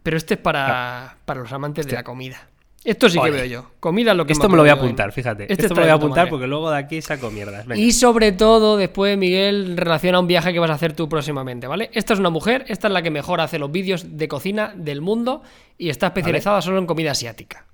[0.03, 2.49] Pero este es para, para los amantes de la comida.
[2.83, 3.71] Esto sí que veo yo.
[3.79, 5.43] Comida lo que Esto me lo voy a apuntar, fíjate.
[5.43, 7.67] Este Esto me lo voy a apuntar porque luego de aquí saco mierdas.
[7.77, 11.91] Y sobre todo, después Miguel relaciona un viaje que vas a hacer tú próximamente, ¿vale?
[11.93, 15.03] Esta es una mujer, esta es la que mejor hace los vídeos de cocina del
[15.03, 15.43] mundo
[15.77, 17.67] y está especializada solo en comida asiática.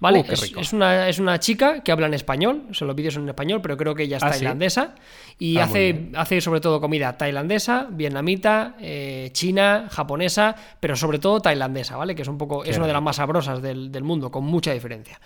[0.00, 0.20] ¿Vale?
[0.20, 3.30] Uh, es, una, es, una, chica que habla en español, son los vídeos son en
[3.30, 4.94] español, pero creo que ella es ah, tailandesa.
[5.38, 11.40] Y ah, hace, hace sobre todo comida tailandesa, vietnamita, eh, china, japonesa, pero sobre todo
[11.40, 12.14] tailandesa, ¿vale?
[12.14, 15.20] Que es un poco, es una de las más sabrosas del, mundo, con mucha diferencia.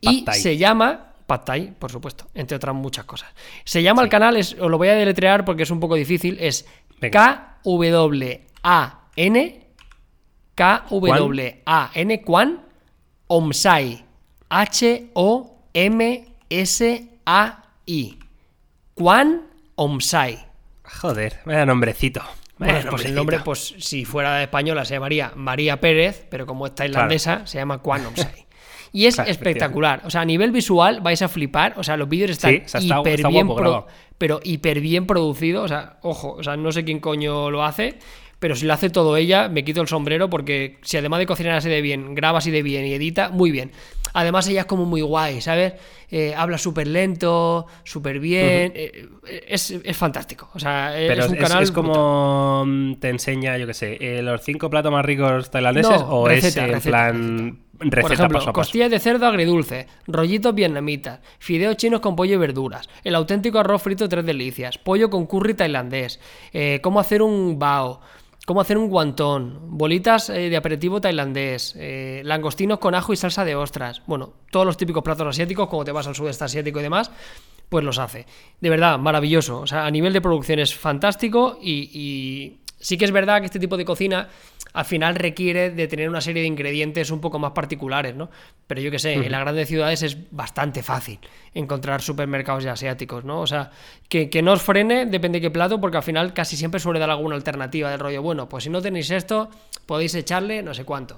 [0.00, 1.04] Y se llama.
[1.28, 3.28] Pad Thai, por supuesto, entre otras muchas cosas.
[3.62, 6.66] Se llama el canal, os lo voy a deletrear porque es un poco difícil, es
[7.00, 8.38] K-W-A-N
[10.58, 12.64] K-W-A-N Kwan
[13.28, 14.07] Omsai
[14.48, 15.58] H-O-M-S-A-I.
[18.94, 19.42] Juan
[19.74, 20.38] Omsai.
[20.84, 22.22] Joder, vaya nombrecito.
[22.58, 26.74] bueno, pues el nombre, pues si fuera española se llamaría María Pérez, pero como es
[26.74, 28.46] tailandesa, se llama Juan Omsai.
[28.90, 30.00] Y es espectacular.
[30.04, 31.74] O sea, a nivel visual vais a flipar.
[31.76, 33.46] O sea, los vídeos están hiper bien
[34.16, 35.66] pero hiper bien producidos.
[35.66, 37.98] O sea, ojo, o sea, no sé quién coño lo hace.
[38.38, 41.54] Pero si lo hace todo ella, me quito el sombrero porque si además de cocinar
[41.54, 43.72] así de bien, graba así de bien y edita, muy bien.
[44.12, 45.74] Además ella es como muy guay, ¿sabes?
[46.10, 49.08] Eh, habla súper lento, súper bien, eh,
[49.46, 50.50] es, fantástico.
[50.54, 51.62] O sea, Pero es un canal...
[51.62, 56.02] Es como mm, te enseña, yo qué sé, eh, los cinco platos más ricos tailandeses
[56.08, 58.52] o es en plan receta Por ejemplo, paso a paso.
[58.52, 63.82] costillas de cerdo agridulce, rollitos vietnamitas, fideos chinos con pollo y verduras, el auténtico arroz
[63.82, 66.20] frito tres delicias, pollo con curry tailandés,
[66.52, 68.00] eh, cómo hacer un bao,
[68.48, 73.44] cómo hacer un guantón, bolitas eh, de aperitivo tailandés, eh, langostinos con ajo y salsa
[73.44, 74.00] de ostras.
[74.06, 77.10] Bueno, todos los típicos platos asiáticos, como te vas al sudeste asiático y demás,
[77.68, 78.24] pues los hace.
[78.58, 79.60] De verdad, maravilloso.
[79.60, 83.44] O sea, a nivel de producción es fantástico y, y sí que es verdad que
[83.44, 84.30] este tipo de cocina
[84.78, 88.30] al final requiere de tener una serie de ingredientes un poco más particulares, ¿no?
[88.68, 91.18] Pero yo que sé, en las grandes ciudades es bastante fácil
[91.52, 93.40] encontrar supermercados asiáticos, ¿no?
[93.40, 93.72] O sea,
[94.08, 97.00] que, que no os frene, depende de qué plato, porque al final casi siempre suele
[97.00, 99.50] dar alguna alternativa del rollo, bueno, pues si no tenéis esto,
[99.84, 101.16] podéis echarle no sé cuánto.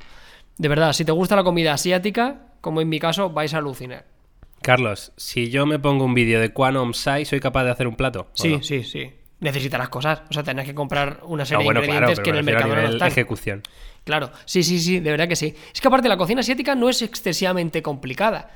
[0.57, 4.07] De verdad, si te gusta la comida asiática, como en mi caso, vais a alucinar.
[4.63, 7.97] Carlos, si yo me pongo un vídeo de Quantum Sai, ¿soy capaz de hacer un
[7.97, 8.23] plato?
[8.23, 8.63] ¿O Sí, no?
[8.63, 9.13] sí, sí.
[9.41, 10.23] Necesitarás cosas.
[10.31, 12.75] O sea, tenés que comprar una No, serie bueno, de ingredientes que en el mercado
[12.77, 13.09] no están.
[13.09, 13.63] ejecución.
[14.05, 15.55] Claro, sí, sí, sí, de verdad que sí.
[15.75, 18.51] Es que aparte la cocina asiática no es excesivamente complicada.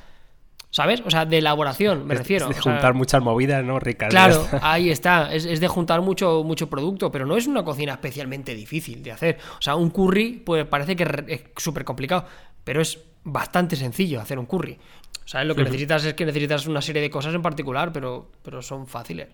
[0.70, 1.02] ¿Sabes?
[1.06, 2.46] O sea, de elaboración, me Es- refiero.
[2.50, 3.78] es de O sea, juntar muchas movidas, ¿no?
[3.78, 4.08] Ricas.
[4.10, 5.32] Claro, ahí está.
[5.32, 9.12] Es, es de juntar mucho, mucho producto, pero no es una cocina especialmente difícil de
[9.12, 9.38] hacer.
[9.58, 12.26] O sea, un curry, pues parece que es súper complicado,
[12.64, 14.76] pero es bastante sencillo hacer un curry.
[15.24, 18.32] O sea, lo que necesitas es que necesitas una serie de cosas en particular, pero,
[18.42, 19.28] pero son fáciles.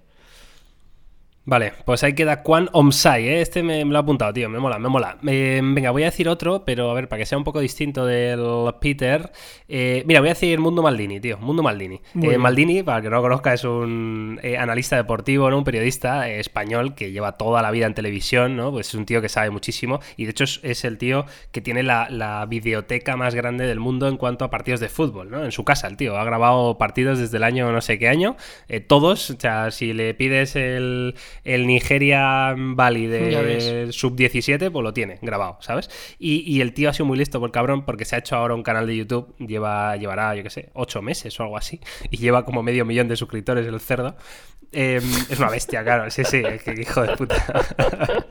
[1.51, 3.41] Vale, pues ahí queda Quan Omsai, ¿eh?
[3.41, 5.17] Este me, me lo he apuntado, tío, me mola, me mola.
[5.27, 8.07] Eh, venga, voy a decir otro, pero a ver, para que sea un poco distinto
[8.07, 8.41] del
[8.81, 9.33] Peter.
[9.67, 12.01] eh, mira, voy a decir Mundo Maldini, tío, Mundo Maldini.
[12.23, 12.39] Eh.
[12.39, 15.59] Maldini, para el que no lo conozca, es un analista deportivo, ¿no?
[15.59, 18.71] Un periodista español que lleva toda la vida en televisión, ¿no?
[18.71, 21.61] Pues es un tío que sabe muchísimo y de hecho es, es el tío que
[21.61, 25.45] tiene la, la videoteca más grande del mundo en cuanto a partidos de fútbol, ¿no?
[25.45, 26.17] En su casa, el tío.
[26.17, 28.37] Ha grabado partidos desde el año no sé qué año,
[28.87, 33.95] todos, o sea, si le pides el, el Nigeria Valley de ves.
[33.95, 35.91] sub-17, pues lo tiene grabado, ¿sabes?
[36.19, 38.55] Y, y el tío ha sido muy listo por cabrón porque se ha hecho ahora
[38.55, 41.81] un canal de YouTube, lleva, llevará, yo qué sé, ocho meses o algo así,
[42.11, 44.17] y lleva como medio millón de suscriptores el cerdo.
[44.73, 47.35] Eh, es una bestia, claro, sí, sí, que, que hijo de puta.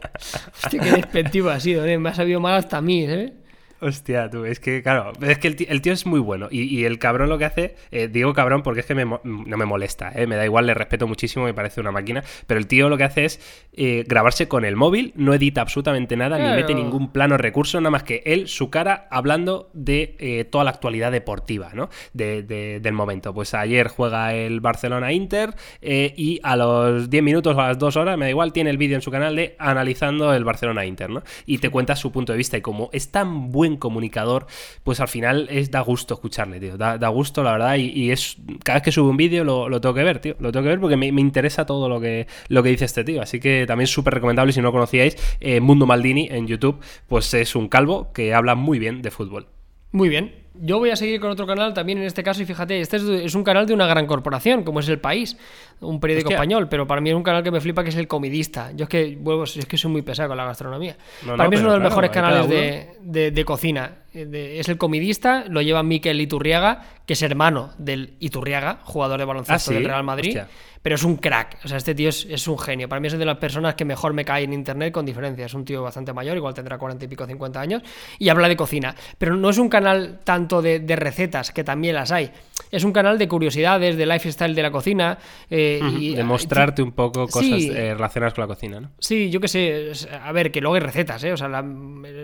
[0.63, 1.97] Hostia, qué despectivo ha sido, ¿eh?
[1.97, 3.33] Me ha sabido mal hasta a mí, ¿eh?
[3.81, 6.47] Hostia, tú, es que, claro, es que el tío, el tío es muy bueno.
[6.51, 9.57] Y, y el cabrón lo que hace, eh, digo cabrón porque es que me no
[9.57, 12.23] me molesta, eh, me da igual, le respeto muchísimo, me parece una máquina.
[12.45, 16.17] Pero el tío lo que hace es eh, grabarse con el móvil, no edita absolutamente
[16.17, 20.63] nada, ni mete ningún plano recurso, nada más que él, su cara, hablando de toda
[20.65, 21.89] la actualidad deportiva, ¿no?
[22.13, 23.33] De- de- del momento.
[23.33, 28.17] Pues ayer juega el Barcelona-Inter y a los 10 minutos o a las 2 horas,
[28.17, 31.23] me da igual, tiene el vídeo en su canal de analizando el Barcelona-Inter, ¿no?
[31.45, 34.47] Y te cuenta su punto de vista y como es tan buen comunicador,
[34.83, 36.77] pues al final es da gusto escucharle, tío.
[36.77, 39.81] Da, da gusto, la verdad, y, es cada vez que sube un vídeo lo, lo
[39.81, 40.35] tengo que ver, tío.
[40.39, 43.03] Lo tengo que ver porque me, me interesa todo lo que, lo que dice este
[43.03, 43.21] tío.
[43.21, 47.33] Así que también súper recomendable, si no lo conocíais, eh, Mundo Maldini en YouTube, pues
[47.33, 49.47] es un calvo que habla muy bien de fútbol.
[49.91, 50.48] Muy bien.
[50.61, 53.33] Yo voy a seguir con otro canal también en este caso y fíjate, este es,
[53.35, 55.37] un canal de una gran corporación, como es El País,
[55.79, 58.07] un periódico español, pero para mí es un canal que me flipa que es El
[58.07, 58.71] Comidista.
[58.73, 60.97] Yo es que, vuelvo, es que soy muy pesado con la gastronomía.
[61.25, 62.53] No, para no, mí es uno de los claro, mejores canales uno.
[62.55, 63.95] de, de- de cocina.
[64.13, 69.25] De- es El Comidista, lo lleva Miquel Iturriaga, que es hermano del Iturriaga, jugador de
[69.25, 69.73] baloncesto Ah, ¿sí?
[69.75, 70.29] del Real Madrid.
[70.29, 70.47] Hostia.
[70.81, 72.87] Pero es un crack, o sea, este tío es, es un genio.
[72.87, 75.45] Para mí es de las personas que mejor me cae en internet con diferencia.
[75.45, 77.83] Es un tío bastante mayor, igual tendrá 40 y pico, 50 años,
[78.17, 78.95] y habla de cocina.
[79.17, 82.31] Pero no es un canal tanto de, de recetas, que también las hay.
[82.71, 85.17] Es un canal de curiosidades, de lifestyle de la cocina.
[85.49, 87.69] eh, y, de mostrarte un poco cosas Sí.
[87.69, 88.89] eh, relacionadas con la cocina, ¿no?
[88.99, 89.91] Sí, yo qué sé.
[90.23, 91.31] A ver, que luego hay recetas, ¿eh?
[91.33, 91.63] O sea, la-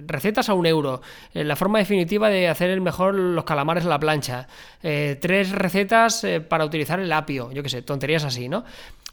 [0.08, 1.02] recetas a un euro.
[1.34, 4.48] eh, La forma definitiva de hacer el mejor los calamares a la plancha.
[4.82, 7.52] tres recetas para utilizar el apio.
[7.52, 8.64] Yo qué sé, tonterías así, ¿no?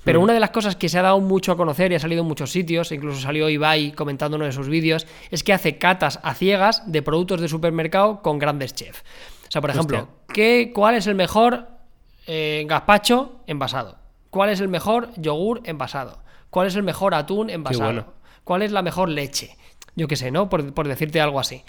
[0.04, 2.22] Pero una de las cosas que se ha dado mucho a conocer y ha salido
[2.22, 6.18] en muchos sitios, incluso salió Ibai comentando uno de sus vídeos, es que hace catas
[6.22, 9.04] a ciegas de productos de supermercado con grandes chefs.
[9.48, 10.34] O sea, por ejemplo, Hostia.
[10.34, 11.68] ¿qué, ¿cuál es el mejor
[12.26, 13.98] eh, gazpacho envasado?
[14.30, 16.22] ¿Cuál es el mejor yogur envasado?
[16.50, 17.84] ¿Cuál es el mejor atún envasado?
[17.84, 18.22] bueno.
[18.44, 19.56] ¿Cuál es la mejor leche?
[19.94, 20.48] Yo qué sé, ¿no?
[20.48, 21.62] Por, por decirte algo así.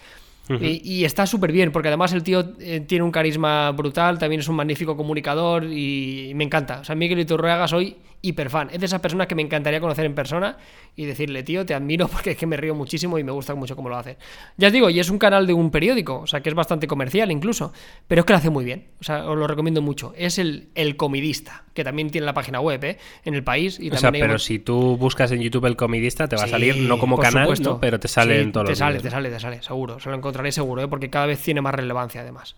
[0.49, 4.39] y, y está súper bien, porque además el tío eh, tiene un carisma brutal, también
[4.39, 6.79] es un magnífico comunicador y, me encanta.
[6.79, 8.69] O sea, Miguel Iturriaga soy hiper fan.
[8.71, 10.57] Es de esas personas que me encantaría conocer en persona
[10.95, 13.75] y decirle, tío, te admiro porque es que me río muchísimo y me gusta mucho
[13.75, 14.17] cómo lo hace.
[14.57, 16.87] Ya os digo, y es un canal de un periódico, o sea, que es bastante
[16.87, 17.73] comercial incluso,
[18.07, 18.87] pero es que lo hace muy bien.
[19.01, 20.13] O sea, os lo recomiendo mucho.
[20.17, 22.97] Es el, el Comidista, que también tiene la página web, ¿eh?
[23.25, 23.77] En el país.
[23.79, 26.37] Y O sea, también hay pero un- si tú buscas en YouTube el comidista, te
[26.37, 27.49] va a salir no como canal.
[27.61, 27.79] ¿no?
[27.79, 29.11] pero te sale Sí, en todos te los sale, te ¿no?
[29.11, 29.99] sale, te sale, seguro.
[29.99, 30.87] Se lo encontraréis seguro, ¿eh?
[30.87, 32.55] porque cada vez tiene más relevancia además.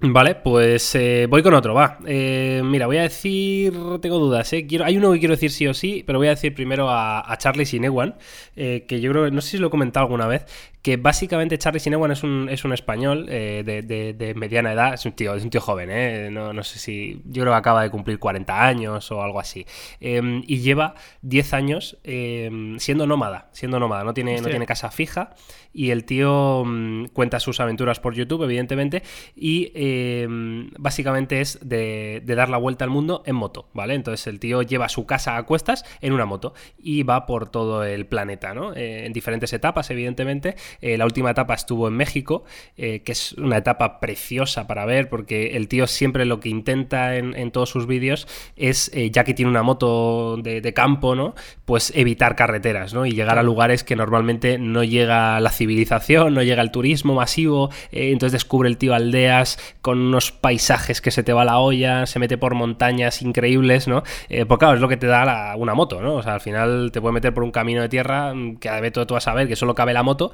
[0.00, 1.98] Vale, pues eh, voy con otro, va.
[2.06, 3.72] Eh, mira, voy a decir,
[4.02, 4.66] tengo dudas, ¿eh?
[4.66, 7.32] Quiero, hay uno que quiero decir sí o sí, pero voy a decir primero a,
[7.32, 8.16] a Charlie Sinewan,
[8.54, 10.44] eh, que yo creo, no sé si lo he comentado alguna vez,
[10.84, 15.12] que básicamente Charlie Sinewan es un, es un español eh, de, mediana edad, es un
[15.12, 16.28] tío, es un tío joven, ¿eh?
[16.30, 19.64] no, no, sé si, yo creo que acaba de cumplir 40 años o algo así,
[19.98, 24.90] em, y lleva 10 años em, siendo nómada, siendo nómada, no tiene, no tiene casa
[24.90, 25.30] fija,
[25.74, 29.02] y el tío mm, cuenta sus aventuras por YouTube, evidentemente,
[29.34, 33.94] y em, básicamente es de, dar la vuelta al mundo en moto, ¿vale?
[33.94, 37.84] Entonces el tío lleva su casa a cuestas en una moto y va por todo
[37.84, 38.74] el planeta, ¿no?
[38.74, 40.56] Eh, en diferentes etapas, evidentemente.
[40.80, 42.44] Eh, la última etapa estuvo en México,
[42.76, 47.16] eh, que es una etapa preciosa para ver, porque el tío siempre lo que intenta
[47.16, 51.34] en, todos sus vídeos es, ya que tiene una moto de, de, campo, ¿no?
[51.64, 53.06] Pues evitar carreteras, ¿no?
[53.06, 57.70] Y llegar a lugares que normalmente no llega la civilización, no llega el turismo masivo,
[57.92, 62.06] eh, entonces descubre el tío aldeas con unos paisajes que se te va la olla,
[62.06, 64.02] se mete por montañas increíbles, ¿no?
[64.28, 66.16] Eh, porque claro, es lo que te da una moto, ¿no?
[66.16, 68.80] O sea, al final te puede meter por un camino de tierra mm, que a
[68.80, 70.32] ver todo tú vas a saber que solo cabe la moto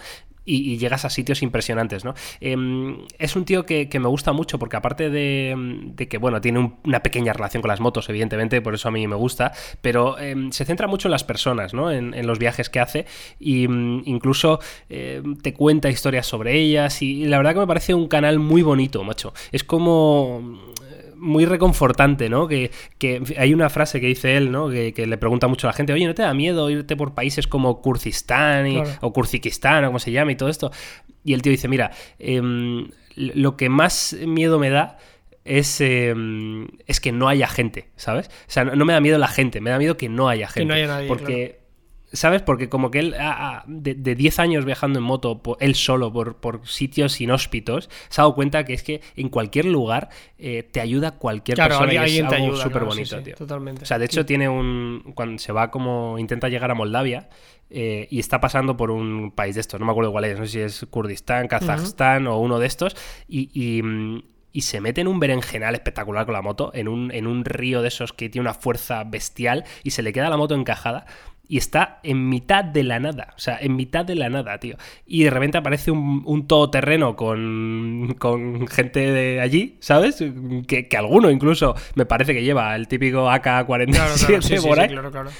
[0.51, 2.15] y, llegas a sitios impresionantes, ¿no?
[2.41, 7.01] Em, es un tío que, me gusta mucho porque aparte de, que, bueno, tiene una
[7.01, 10.65] pequeña relación con las motos, evidentemente, por eso a mí me gusta, pero em, se
[10.65, 11.91] centra mucho en las personas, ¿no?
[11.91, 13.07] En, los viajes que hace
[13.39, 17.95] y mm, incluso em, te cuenta historias sobre ellas y, la verdad que me parece
[17.95, 19.33] un canal muy bonito, macho.
[19.53, 20.70] Es como
[21.21, 22.49] muy reconfortante, ¿no?
[22.49, 22.71] Que,
[23.39, 24.69] hay una frase que dice él, ¿no?
[24.69, 27.47] Que, le pregunta mucho a la gente, oye, ¿no te da miedo irte por países
[27.47, 28.67] como Kurcistán
[29.01, 30.73] o Kurcikistán o como se llama y todo esto?
[31.25, 34.99] Y el tío dice, mira, em, lo que más miedo me da
[35.45, 38.29] es, em, es que no haya gente, ¿sabes?
[38.29, 40.61] O sea, no, me da miedo la gente, me da miedo que no haya gente.
[40.61, 41.60] Que no haya nadie, porque
[42.13, 42.43] ¿Sabes?
[42.43, 43.15] Porque como que él,
[43.67, 48.35] de, 10 años viajando en moto, él solo, por, por, sitios inhóspitos, se ha dado
[48.35, 50.09] cuenta que es que en cualquier lugar
[50.39, 53.37] eh, te ayuda cualquier persona y es algo súper bonito, tío.
[53.37, 53.85] Totalmente.
[53.85, 55.13] O sea, de hecho tiene un...
[55.15, 56.19] Cuando se va como...
[56.19, 57.29] Intenta llegar a Moldavia
[57.71, 60.45] eh, y está pasando por un país de estos, no me acuerdo cuál es, no
[60.47, 62.97] sé si es Kurdistán, Kazajstán o uno de estos,
[63.29, 67.27] y, mm, y se mete en un berenjenal espectacular con la moto, en un, en
[67.27, 70.55] un río de esos que tiene una fuerza bestial y se le queda la moto
[70.55, 71.07] encajada
[71.51, 73.35] y está en mitad de la nada.
[73.37, 74.77] O sea, en mitad de la nada, tío.
[75.05, 80.25] Y de repente aparece un, un todoterreno con, con gente de allí, ¿sabes?
[80.69, 84.89] Que, que, alguno incluso me parece que lleva el típico AK-47 por ahí.
[84.91, 85.31] claro, claro.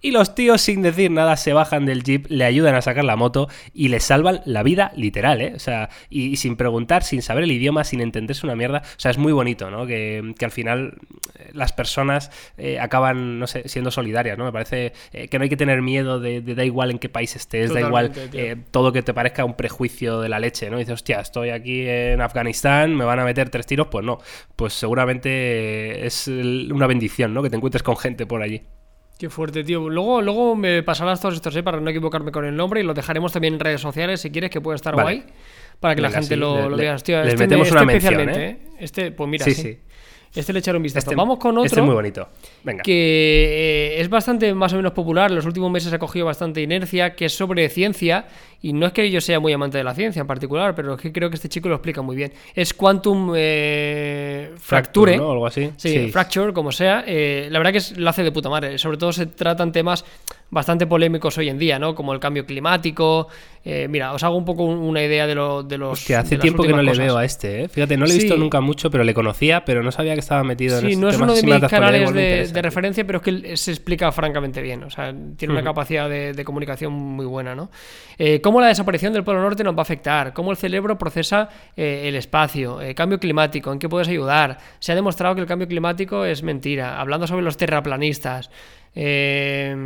[0.00, 3.16] Y los tíos, sin decir nada, se bajan del jeep, le ayudan a sacar la
[3.16, 5.52] moto y le salvan la vida literal, ¿eh?
[5.56, 8.82] O sea, y, sin preguntar, sin saber el idioma, sin entenderse una mierda.
[8.84, 9.86] O sea, es muy bonito, ¿no?
[9.86, 10.94] Que, al final
[11.38, 14.44] eh, las personas eh, acaban, no sé, siendo solidarias, ¿no?
[14.44, 17.34] Me parece eh, que no hay que tener miedo de, da igual en qué país
[17.34, 18.12] estés, da igual
[18.70, 20.76] todo que te parezca un prejuicio de la leche, ¿no?
[20.76, 24.18] Y dices, hostia, estoy aquí en Afganistán, me van a meter tres tiros, pues no.
[24.56, 27.42] Pues seguramente es una bendición, ¿no?
[27.42, 28.62] Que te encuentres con gente por allí.
[29.18, 29.88] Qué fuerte, tío.
[29.88, 31.62] Luego, luego me pasarás todos estos, ¿eh?
[31.62, 34.50] Para no equivocarme con el nombre y lo dejaremos también en redes sociales si quieres,
[34.50, 35.24] que puede estar guay.
[35.80, 36.94] Para que la gente lo, vea.
[36.94, 38.50] les este metemos una mención, ¿eh?
[38.50, 38.58] ¿eh?
[38.78, 39.54] Este, pues mira, sí.
[39.54, 39.78] sí.
[40.36, 41.10] Este le echaron vistazo.
[41.10, 41.64] Este, Vamos con otro.
[41.64, 42.28] Este es muy bonito.
[42.62, 42.82] Venga.
[42.82, 45.30] Que eh, es bastante más o menos popular.
[45.30, 47.14] En los últimos meses ha cogido bastante inercia.
[47.14, 48.26] Que es sobre ciencia.
[48.62, 50.74] Y no es que yo sea muy amante de la ciencia en particular.
[50.74, 52.32] Pero es que creo que este chico lo explica muy bien.
[52.54, 55.16] Es Quantum eh, Fracture.
[55.16, 55.32] ¿no?
[55.32, 55.70] Algo así.
[55.76, 57.02] Sí, Fracture, como sea.
[57.06, 58.76] Eh, la verdad que lo hace de puta madre.
[58.78, 60.04] Sobre todo se tratan temas
[60.56, 61.94] bastante polémicos hoy en día, ¿no?
[61.94, 63.28] Como el cambio climático.
[63.62, 65.92] Eh, mira, os hago un poco una idea de, lo, de los.
[65.98, 67.68] Hostia, hace tiempo que no le veo a este, ¿eh?
[67.68, 70.42] Fíjate, no le he visto nunca mucho, pero le conocía, pero no sabía que estaba
[70.44, 73.70] metido en Sí, no es uno de mis canales de, referencia, pero es que se
[73.70, 74.82] explica francamente bien.
[74.84, 77.70] O sea, tiene una capacidad de, comunicación muy buena, ¿no?
[78.18, 81.50] Eh, cómo la desaparición del Polo Norte nos va a afectar, cómo el cerebro procesa
[81.76, 84.56] eh, el espacio, cambio climático, en qué puedes ayudar.
[84.78, 86.98] Se ha demostrado que el cambio climático es mentira.
[86.98, 88.48] Hablando sobre los terraplanistas.
[88.96, 89.76] Eh,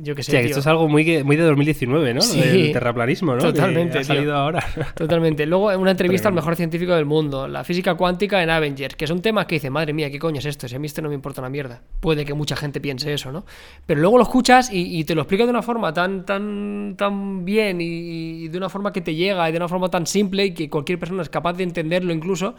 [0.00, 0.44] yo que sé.
[0.44, 2.20] esto es algo muy, muy de 2019, ¿no?
[2.20, 3.42] Sí, el terraplanismo, ¿no?
[3.42, 3.98] Totalmente.
[3.98, 4.64] ha salido ahora.
[4.94, 5.46] Totalmente.
[5.46, 9.20] Luego, una entrevista al mejor científico del mundo, la física cuántica en Avengers, que son
[9.20, 10.68] temas que dice, madre mía, ¿qué coño es esto?
[10.68, 11.82] Si a mí esto no me importa una mierda.
[12.00, 13.44] Puede que mucha gente piense eso, ¿no?
[13.86, 17.80] Pero luego lo escuchas y, te lo explica de una forma tan, tan, tan bien
[17.80, 20.54] y, y de una forma que te llega y de una forma tan simple y
[20.54, 22.54] que cualquier persona es capaz de entenderlo incluso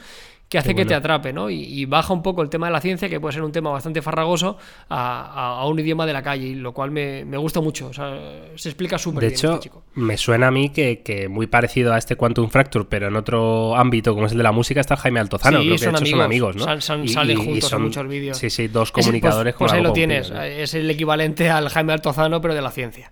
[0.49, 1.49] que hace que te atrape, ¿no?
[1.51, 4.01] Y, baja un poco el tema de la ciencia, que puede ser un tema bastante
[4.01, 4.57] farragoso,
[4.89, 7.87] a, un idioma de la calle, lo cual me, gusta mucho.
[7.87, 8.19] O sea,
[8.55, 9.29] se explica súper bien.
[9.29, 13.07] De hecho, este me suena a mí que, muy parecido a este Quantum Fracture, pero
[13.07, 15.61] en otro ámbito, como es el de la música, está Jaime Altozano.
[15.61, 16.81] Sí, son, amigos, son amigos, ¿no?
[16.81, 18.37] salen juntos en muchos vídeos.
[18.37, 20.31] Sí, sí, dos comunicadores pues, pues ahí lo tienes.
[20.31, 23.11] Es el equivalente al Jaime Altozano, pero de la ciencia.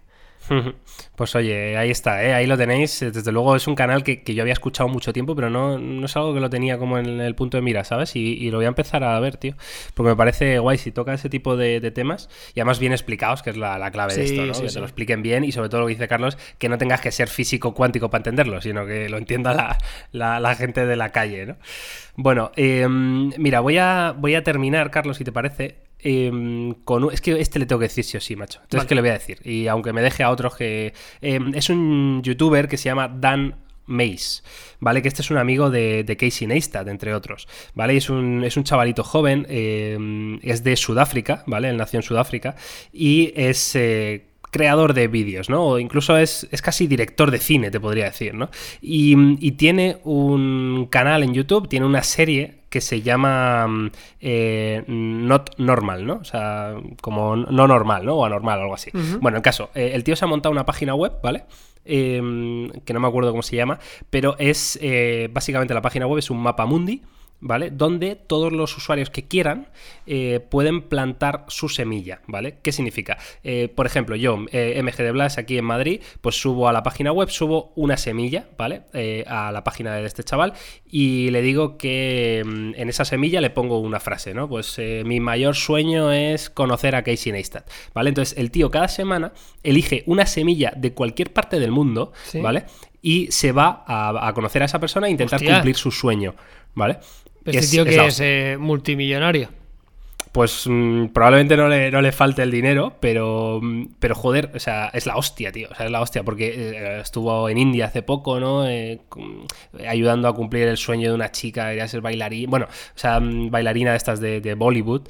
[1.16, 2.34] Pues oye, ahí está, ¿eh?
[2.34, 3.00] ahí lo tenéis.
[3.00, 6.16] Desde luego es un canal que, yo había escuchado mucho tiempo, pero no, no, es
[6.16, 8.16] algo que lo tenía como en el punto de mira, ¿sabes?
[8.16, 9.56] Y, lo voy a empezar a ver, tío.
[9.96, 13.50] Porque me parece guay si toca ese tipo de, temas y además bien explicados, que
[13.50, 14.54] es la, clave de esto, ¿no?
[14.54, 17.02] que te lo expliquen bien y sobre todo lo que dice Carlos, que no tengas
[17.02, 19.78] que ser físico cuántico para entenderlo, sino que lo entienda
[20.12, 21.56] la, gente de la calle, ¿no?
[22.16, 27.22] Bueno, em, mira, voy a, voy a terminar, Carlos, si te parece, Em, con es
[27.22, 28.60] que este le tengo que decir sí o sí, macho.
[28.64, 29.40] Entonces, es que le voy a decir?
[29.44, 30.94] Y aunque me deje a otros que.
[31.22, 33.56] Em, es un youtuber que se llama Dan
[33.88, 34.44] Mace,
[34.80, 35.02] ¿vale?
[35.02, 37.98] Que este es un amigo de, Casey Neistat, entre otros, ¿vale?
[37.98, 41.70] Es un, es un chavalito joven, em, es de Sudáfrica, ¿vale?
[41.70, 42.56] Él nació en Sudáfrica
[42.94, 45.64] y es eh, creador de vídeos, ¿no?
[45.64, 48.50] O incluso es, es, casi director de cine, te podría decir, ¿no?
[48.82, 53.92] Y, y, tiene un canal en YouTube, tiene una serie que se llama mm,
[54.22, 56.16] eh, Not Normal, ¿no?
[56.16, 58.16] O sea, como no normal, ¿no?
[58.16, 58.92] O anormal, algo así.
[59.20, 61.44] Bueno, el caso, eh, el tío se ha montado una página web, ¿vale?
[61.86, 63.80] Em, que no me acuerdo cómo se llama,
[64.10, 67.02] pero es eh, básicamente la página web es un mapa mundi
[67.40, 67.70] ¿vale?
[67.70, 69.68] Donde todos los usuarios que quieran
[70.06, 72.58] eh, pueden plantar su semilla, ¿vale?
[72.64, 73.18] ¿Qué significa?
[73.44, 76.84] Eh, por ejemplo, yo, eh, MG de Blas, aquí en Madrid, pues subo a la
[76.84, 78.84] página web, subo una semilla, ¿vale?
[79.28, 80.54] a la página de este chaval
[80.90, 84.48] y le digo que mm, en esa semilla le pongo una frase, ¿no?
[84.48, 88.10] Pues mi mayor sueño es conocer a Casey Neistat, ¿vale?
[88.10, 89.34] Entonces el tío cada semana
[89.64, 92.12] elige una semilla de cualquier parte del mundo,
[92.42, 92.66] ¿vale?
[93.02, 96.36] Y se va a, conocer a esa persona e intentar cumplir su sueño,
[96.74, 97.00] ¿vale?
[97.48, 99.50] Este tío que es, eh, multimillonario.
[100.32, 104.60] Pues mm, probablemente no le, no le, falte el dinero, pero, mm, pero joder, o
[104.60, 105.70] sea, es la hostia, tío.
[105.72, 108.68] O sea, es la hostia, porque eh, estuvo en India hace poco, ¿no?
[108.68, 109.00] Eh,
[109.88, 112.50] ayudando a cumplir el sueño de una chica, quería ser bailarina.
[112.50, 115.08] Bueno, o sea, mm, bailarina de estas de, de Bollywood.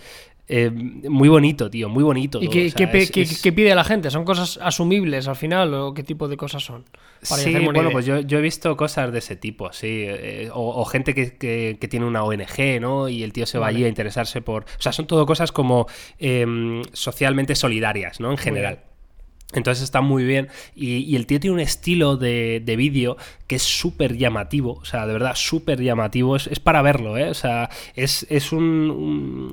[0.49, 2.39] Eh, muy bonito, tío, muy bonito.
[2.41, 4.09] ¿Y qué, pide la gente?
[4.09, 6.85] ¿Son cosas asumibles al final o qué tipo de cosas son?
[7.21, 10.05] sí, bueno, pues yo, he visto cosas de ese tipo, sí.
[10.07, 13.09] Eh, o, gente que, tiene una ONG, ¿no?
[13.09, 14.63] Y el tío se va allí a interesarse por...
[14.63, 15.87] O sea, son todo cosas como
[16.17, 18.31] em, socialmente solidarias, ¿no?
[18.31, 18.86] En general.
[19.53, 20.49] Entonces está muy bien.
[20.75, 23.15] Y, el tío tiene un estilo de, vídeo
[23.47, 24.73] que es súper llamativo.
[24.73, 26.35] O sea, de verdad, súper llamativo.
[26.35, 27.29] Es, para verlo, ¿eh?
[27.29, 29.49] O sea, es, un,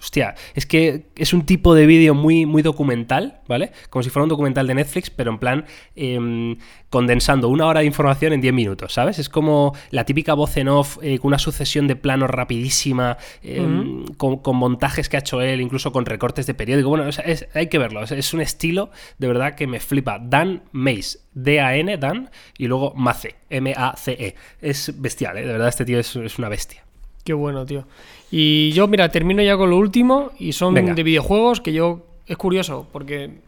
[0.00, 3.72] Hostia, es que es un tipo de vídeo muy, muy documental, ¿vale?
[3.88, 5.64] Como si fuera un documental de Netflix, pero en plan.
[5.96, 6.56] Em,
[6.94, 9.18] condensando una hora de información en 10 minutos, ¿sabes?
[9.18, 14.04] Es como la típica voz en off eh, con una sucesión de planos rapidísima, em,
[14.16, 16.90] con, montajes que ha hecho él, incluso con recortes de periódico.
[16.90, 17.10] Bueno,
[17.54, 18.04] hay que verlo.
[18.04, 20.20] Es, un estilo de verdad que me flipa.
[20.20, 24.36] Dan Mace, D-A-N, Dan, y luego Mace, M-A-C-E.
[24.62, 25.40] Es bestial, ¿eh?
[25.40, 26.84] De verdad, este tío es, una bestia.
[27.24, 27.88] Qué bueno, tío.
[28.30, 32.06] Y yo, mira, termino ya con lo último, y son de videojuegos que yo.
[32.28, 33.42] Es curioso, porque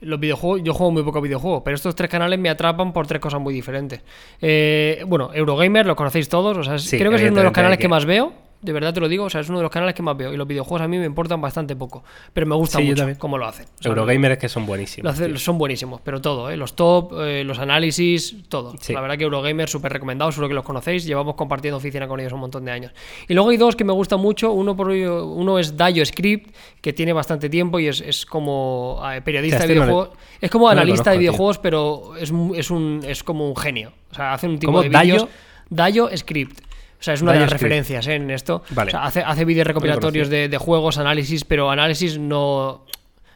[0.00, 3.20] los videojuegos, yo juego muy poco videojuegos, pero estos tres canales me atrapan por tres
[3.20, 4.00] cosas muy diferentes.
[4.40, 7.78] Eh, bueno, Eurogamer, lo conocéis todos, o sea, creo que es uno de los canales
[7.78, 9.94] que más veo de verdad te lo digo, o sea, es uno de los canales
[9.94, 10.32] que más veo.
[10.32, 12.02] Y los videojuegos a mí me importan bastante poco.
[12.32, 13.66] Pero me gusta mucho cómo lo hacen.
[13.82, 15.16] Eurogamer es que son buenísimos.
[15.36, 16.56] son buenísimos, pero todo, ¿eh?
[16.56, 18.74] Los top, eh, los análisis, todo.
[18.88, 21.04] La verdad que Eurogamer, súper recomendado, seguro que los conocéis.
[21.06, 22.92] Llevamos compartiendo oficina con ellos un montón de años.
[23.28, 24.50] Y luego hay dos que me gustan mucho.
[24.50, 29.58] Uno, por, uno es Dayo Script, que tiene bastante tiempo y es, como eh, periodista
[29.58, 30.10] de este videojuegos.
[30.40, 33.92] es como analista de videojuegos, pero es, es, un, es como un genio.
[34.10, 35.28] O sea, hace un tipo de vídeos.
[35.68, 36.60] Dayo Script.
[36.98, 38.14] O sea, es una de las referencias ¿eh?
[38.14, 38.62] en esto.
[38.94, 42.84] hace, hace vídeos recopilatorios de, juegos, análisis, pero análisis no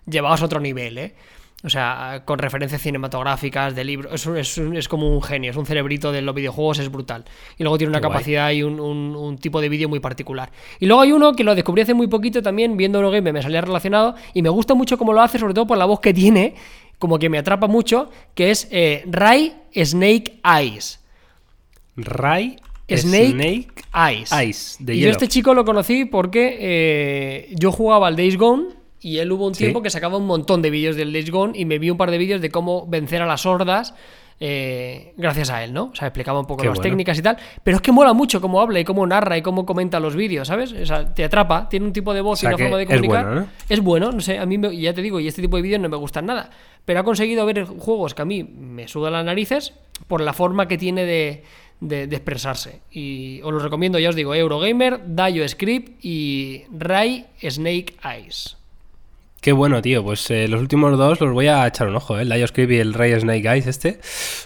[0.07, 1.15] llevados a otro nivel, ¿eh?
[1.63, 4.27] O sea, con referencias cinematográficas, de libros.
[4.27, 7.25] Es, es, como un genio, es un cerebrito de los videojuegos, es brutal.
[7.59, 10.51] Y luego tiene una capacidad y un, tipo de vídeo muy particular.
[10.79, 13.61] Y luego hay uno que lo descubrí hace muy poquito también, viendo Eurogame, me salía
[13.61, 14.15] relacionado.
[14.33, 16.55] Y me gusta mucho cómo lo hace, sobre todo por la voz que tiene,
[16.99, 21.01] como que me atrapa mucho, que es eh, Ray Snake Eyes.
[21.97, 22.57] Ray
[22.97, 24.79] Snake, Eyes.
[24.81, 29.33] y yo este chico lo conocí porque eh, yo jugaba al Days Gone y él
[29.33, 31.91] hubo un tiempo que sacaba un montón de vídeos del Days Gone y me vi
[31.91, 33.95] un par de vídeos de cómo vencer a las hordas.
[34.43, 35.91] Eh, gracias a él, ¿no?
[35.93, 37.37] O sea, explicaba un poco las técnicas y tal.
[37.63, 40.49] Pero es que mola mucho cómo habla y cómo narra y cómo comenta los vídeos,
[40.49, 40.73] ¿sabes?
[40.73, 43.21] O sea, te atrapa, tiene un tipo de voz y una forma de comunicar.
[43.21, 45.63] Es bueno, es bueno, no sé, a mí ya te digo, y este tipo de
[45.63, 46.49] vídeos no me gustan nada.
[46.87, 49.75] Pero ha conseguido ver juegos que a mí me sudan las narices
[50.09, 51.45] por la forma que tiene de,
[51.81, 52.81] de, expresarse.
[52.91, 58.60] Y os lo recomiendo, ya os digo, Eurogamer, Dayo Script y Ray Snake Eyes.
[59.41, 60.05] Qué bueno, tío.
[60.05, 62.23] Pues eh, los últimos dos los voy a echar un ojo, ¿eh?
[62.23, 63.99] El Lion Script y el Rey Snake Eyes este.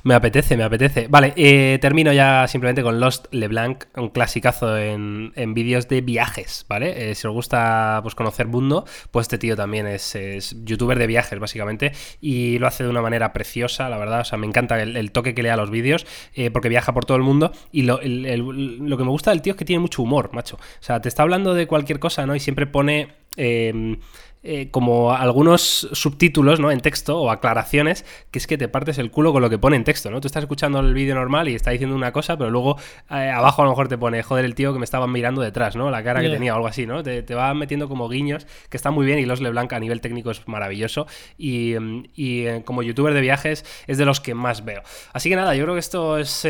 [0.05, 1.09] Me apetece, me apetece.
[1.09, 7.11] Vale, eh, termino ya simplemente con Lost LeBlanc, un clasicazo en, vídeos de viajes, ¿vale?
[7.11, 10.17] Eh, si os gusta pues, conocer mundo, pues este tío también es,
[10.65, 11.91] youtuber de viajes, básicamente,
[12.21, 14.21] y lo hace de una manera preciosa, la verdad.
[14.21, 16.07] O sea, me encanta el, toque que le da a los vídeos,
[16.53, 17.51] porque viaja por todo el mundo.
[17.73, 20.55] Y lo, lo que me gusta del tío es que tiene mucho humor, macho.
[20.55, 22.37] O sea, te está hablando de cualquier cosa, ¿no?
[22.37, 23.25] Y siempre pone...
[23.37, 23.99] Eh,
[24.47, 26.71] eh, como algunos subtítulos ¿no?
[26.71, 29.77] en texto o aclaraciones que es que te partes el culo con lo que pone
[29.77, 30.21] en texto, ¿no?
[30.21, 32.77] Tú estás escuchando el vídeo normal y está diciendo una cosa, pero luego
[33.11, 35.77] eh, abajo a lo mejor te pone, joder, el tío que me estaba mirando detrás,
[35.77, 35.91] ¿no?
[35.91, 37.03] La cara que tenía o algo así, ¿no?
[37.03, 40.03] Te, te, va metiendo como guiños, que está muy bien y Los LeBlanc a nivel
[40.03, 41.07] técnico es maravilloso
[41.39, 44.83] y, mm, y eh, como youtuber de viajes es de los que más veo.
[45.15, 46.47] Así que nada, yo creo que esto es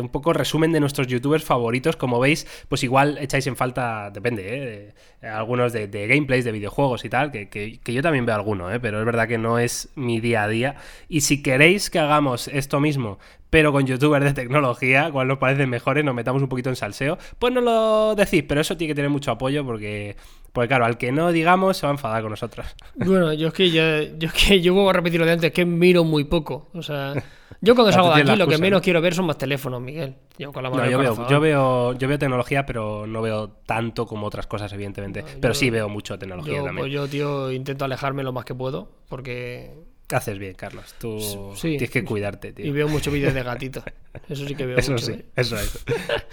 [0.00, 4.94] un poco resumen de nuestros youtubers favoritos, como veis, pues igual echáis en falta, depende,
[5.22, 5.28] ¿eh?
[5.28, 8.80] algunos de, de gameplays, de videojuegos y tal, que, yo también veo alguno, ¿eh?
[8.80, 10.76] pero es verdad que no es mi día a día.
[11.08, 13.18] Y si queréis que hagamos esto mismo,
[13.50, 17.18] pero con youtubers de tecnología, cuál nos parece mejores, nos metamos un poquito en salseo,
[17.38, 20.16] pues no lo decís, pero eso tiene que tener mucho apoyo porque,
[20.52, 22.66] porque claro, al que no digamos se va a enfadar con nosotros.
[22.94, 23.82] Bueno, yo es que yo,
[24.18, 26.68] yo, es que yo vuelvo a repetir lo de antes, que miro muy poco.
[26.74, 27.14] O sea,
[27.60, 30.16] yo cuando salgo de aquí lo que menos quiero ver son más teléfonos, Miguel.
[30.38, 35.24] Yo, yo, veo, yo, veo, tecnología, pero no veo tanto como otras cosas, evidentemente.
[35.40, 36.76] pero sí veo mucho tecnología también.
[36.76, 39.74] Pues yo, tío, intento alejarme lo más que puedo, porque
[40.10, 40.94] Haces bien, Carlos.
[40.98, 42.66] Tú tienes que cuidarte, tío.
[42.66, 43.82] Y veo muchos vídeos de gatito.
[44.28, 45.06] Eso sí que veo eso mucho.
[45.06, 45.24] Sí, ¿eh?
[45.36, 45.84] Eso es.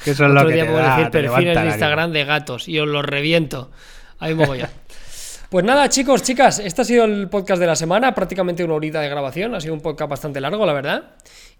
[0.06, 2.88] Eso es lo que día te puedo decir perfiles de Instagram de gatos y os
[2.88, 3.72] los reviento.
[4.20, 4.70] Ahí ya.
[5.50, 9.00] Pues nada, chicos, chicas, este ha sido el podcast de la semana, prácticamente una horita
[9.00, 11.16] de grabación, ha sido un podcast bastante largo, la verdad.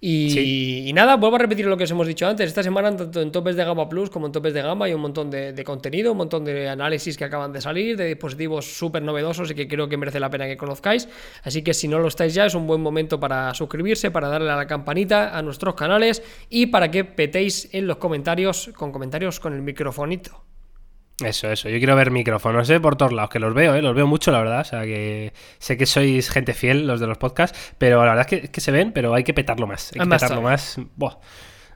[0.08, 3.32] Y, nada, vuelvo a repetir lo que os hemos dicho antes, esta semana tanto en
[3.32, 6.20] topes de gama plus como en topes de gama hay un montón de, contenido, un
[6.20, 9.98] montón de análisis que acaban de salir, de dispositivos súper novedosos y que creo que
[9.98, 11.10] merece la pena que conozcáis.
[11.44, 14.52] Así que si no lo estáis ya, es un buen momento para suscribirse, para darle
[14.52, 19.40] a la campanita a nuestros canales y para que petéis en los comentarios con comentarios
[19.40, 20.55] con el microfonito.
[21.24, 21.70] Eso, eso.
[21.70, 22.80] Yo quiero ver micrófonos, ¿eh?
[22.80, 23.82] Por todos lados, que los veo, ¿eh?
[23.82, 24.62] Los veo mucho, la verdad.
[24.62, 28.28] O sea, que sé que sois gente fiel, los de los podcasts, pero la verdad
[28.34, 29.92] es que, se ven, pero hay que petarlo más.
[29.94, 30.78] Hay que petarlo más.
[30.96, 31.16] Buah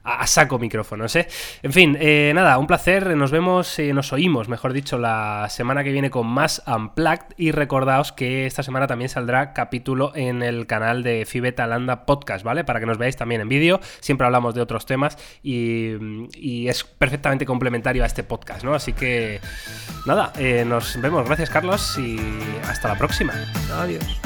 [0.04, 1.28] a, a saco micrófonos, ¿eh?
[1.62, 5.84] En fin, eh, nada, un placer, nos vemos, eh, nos oímos, mejor dicho, la semana
[5.84, 10.66] que viene con más Unplugged y recordaos que esta semana también saldrá capítulo en el
[10.66, 12.64] canal de Fibeta Landa Podcast, ¿vale?
[12.64, 15.92] Para que nos veáis también en vídeo, siempre hablamos de otros temas y,
[16.34, 18.74] y es perfectamente complementario a este podcast, ¿no?
[18.74, 19.40] Así que,
[20.06, 22.18] nada, eh, nos vemos, gracias Carlos y
[22.68, 23.32] hasta la próxima.
[23.78, 24.20] Adiós.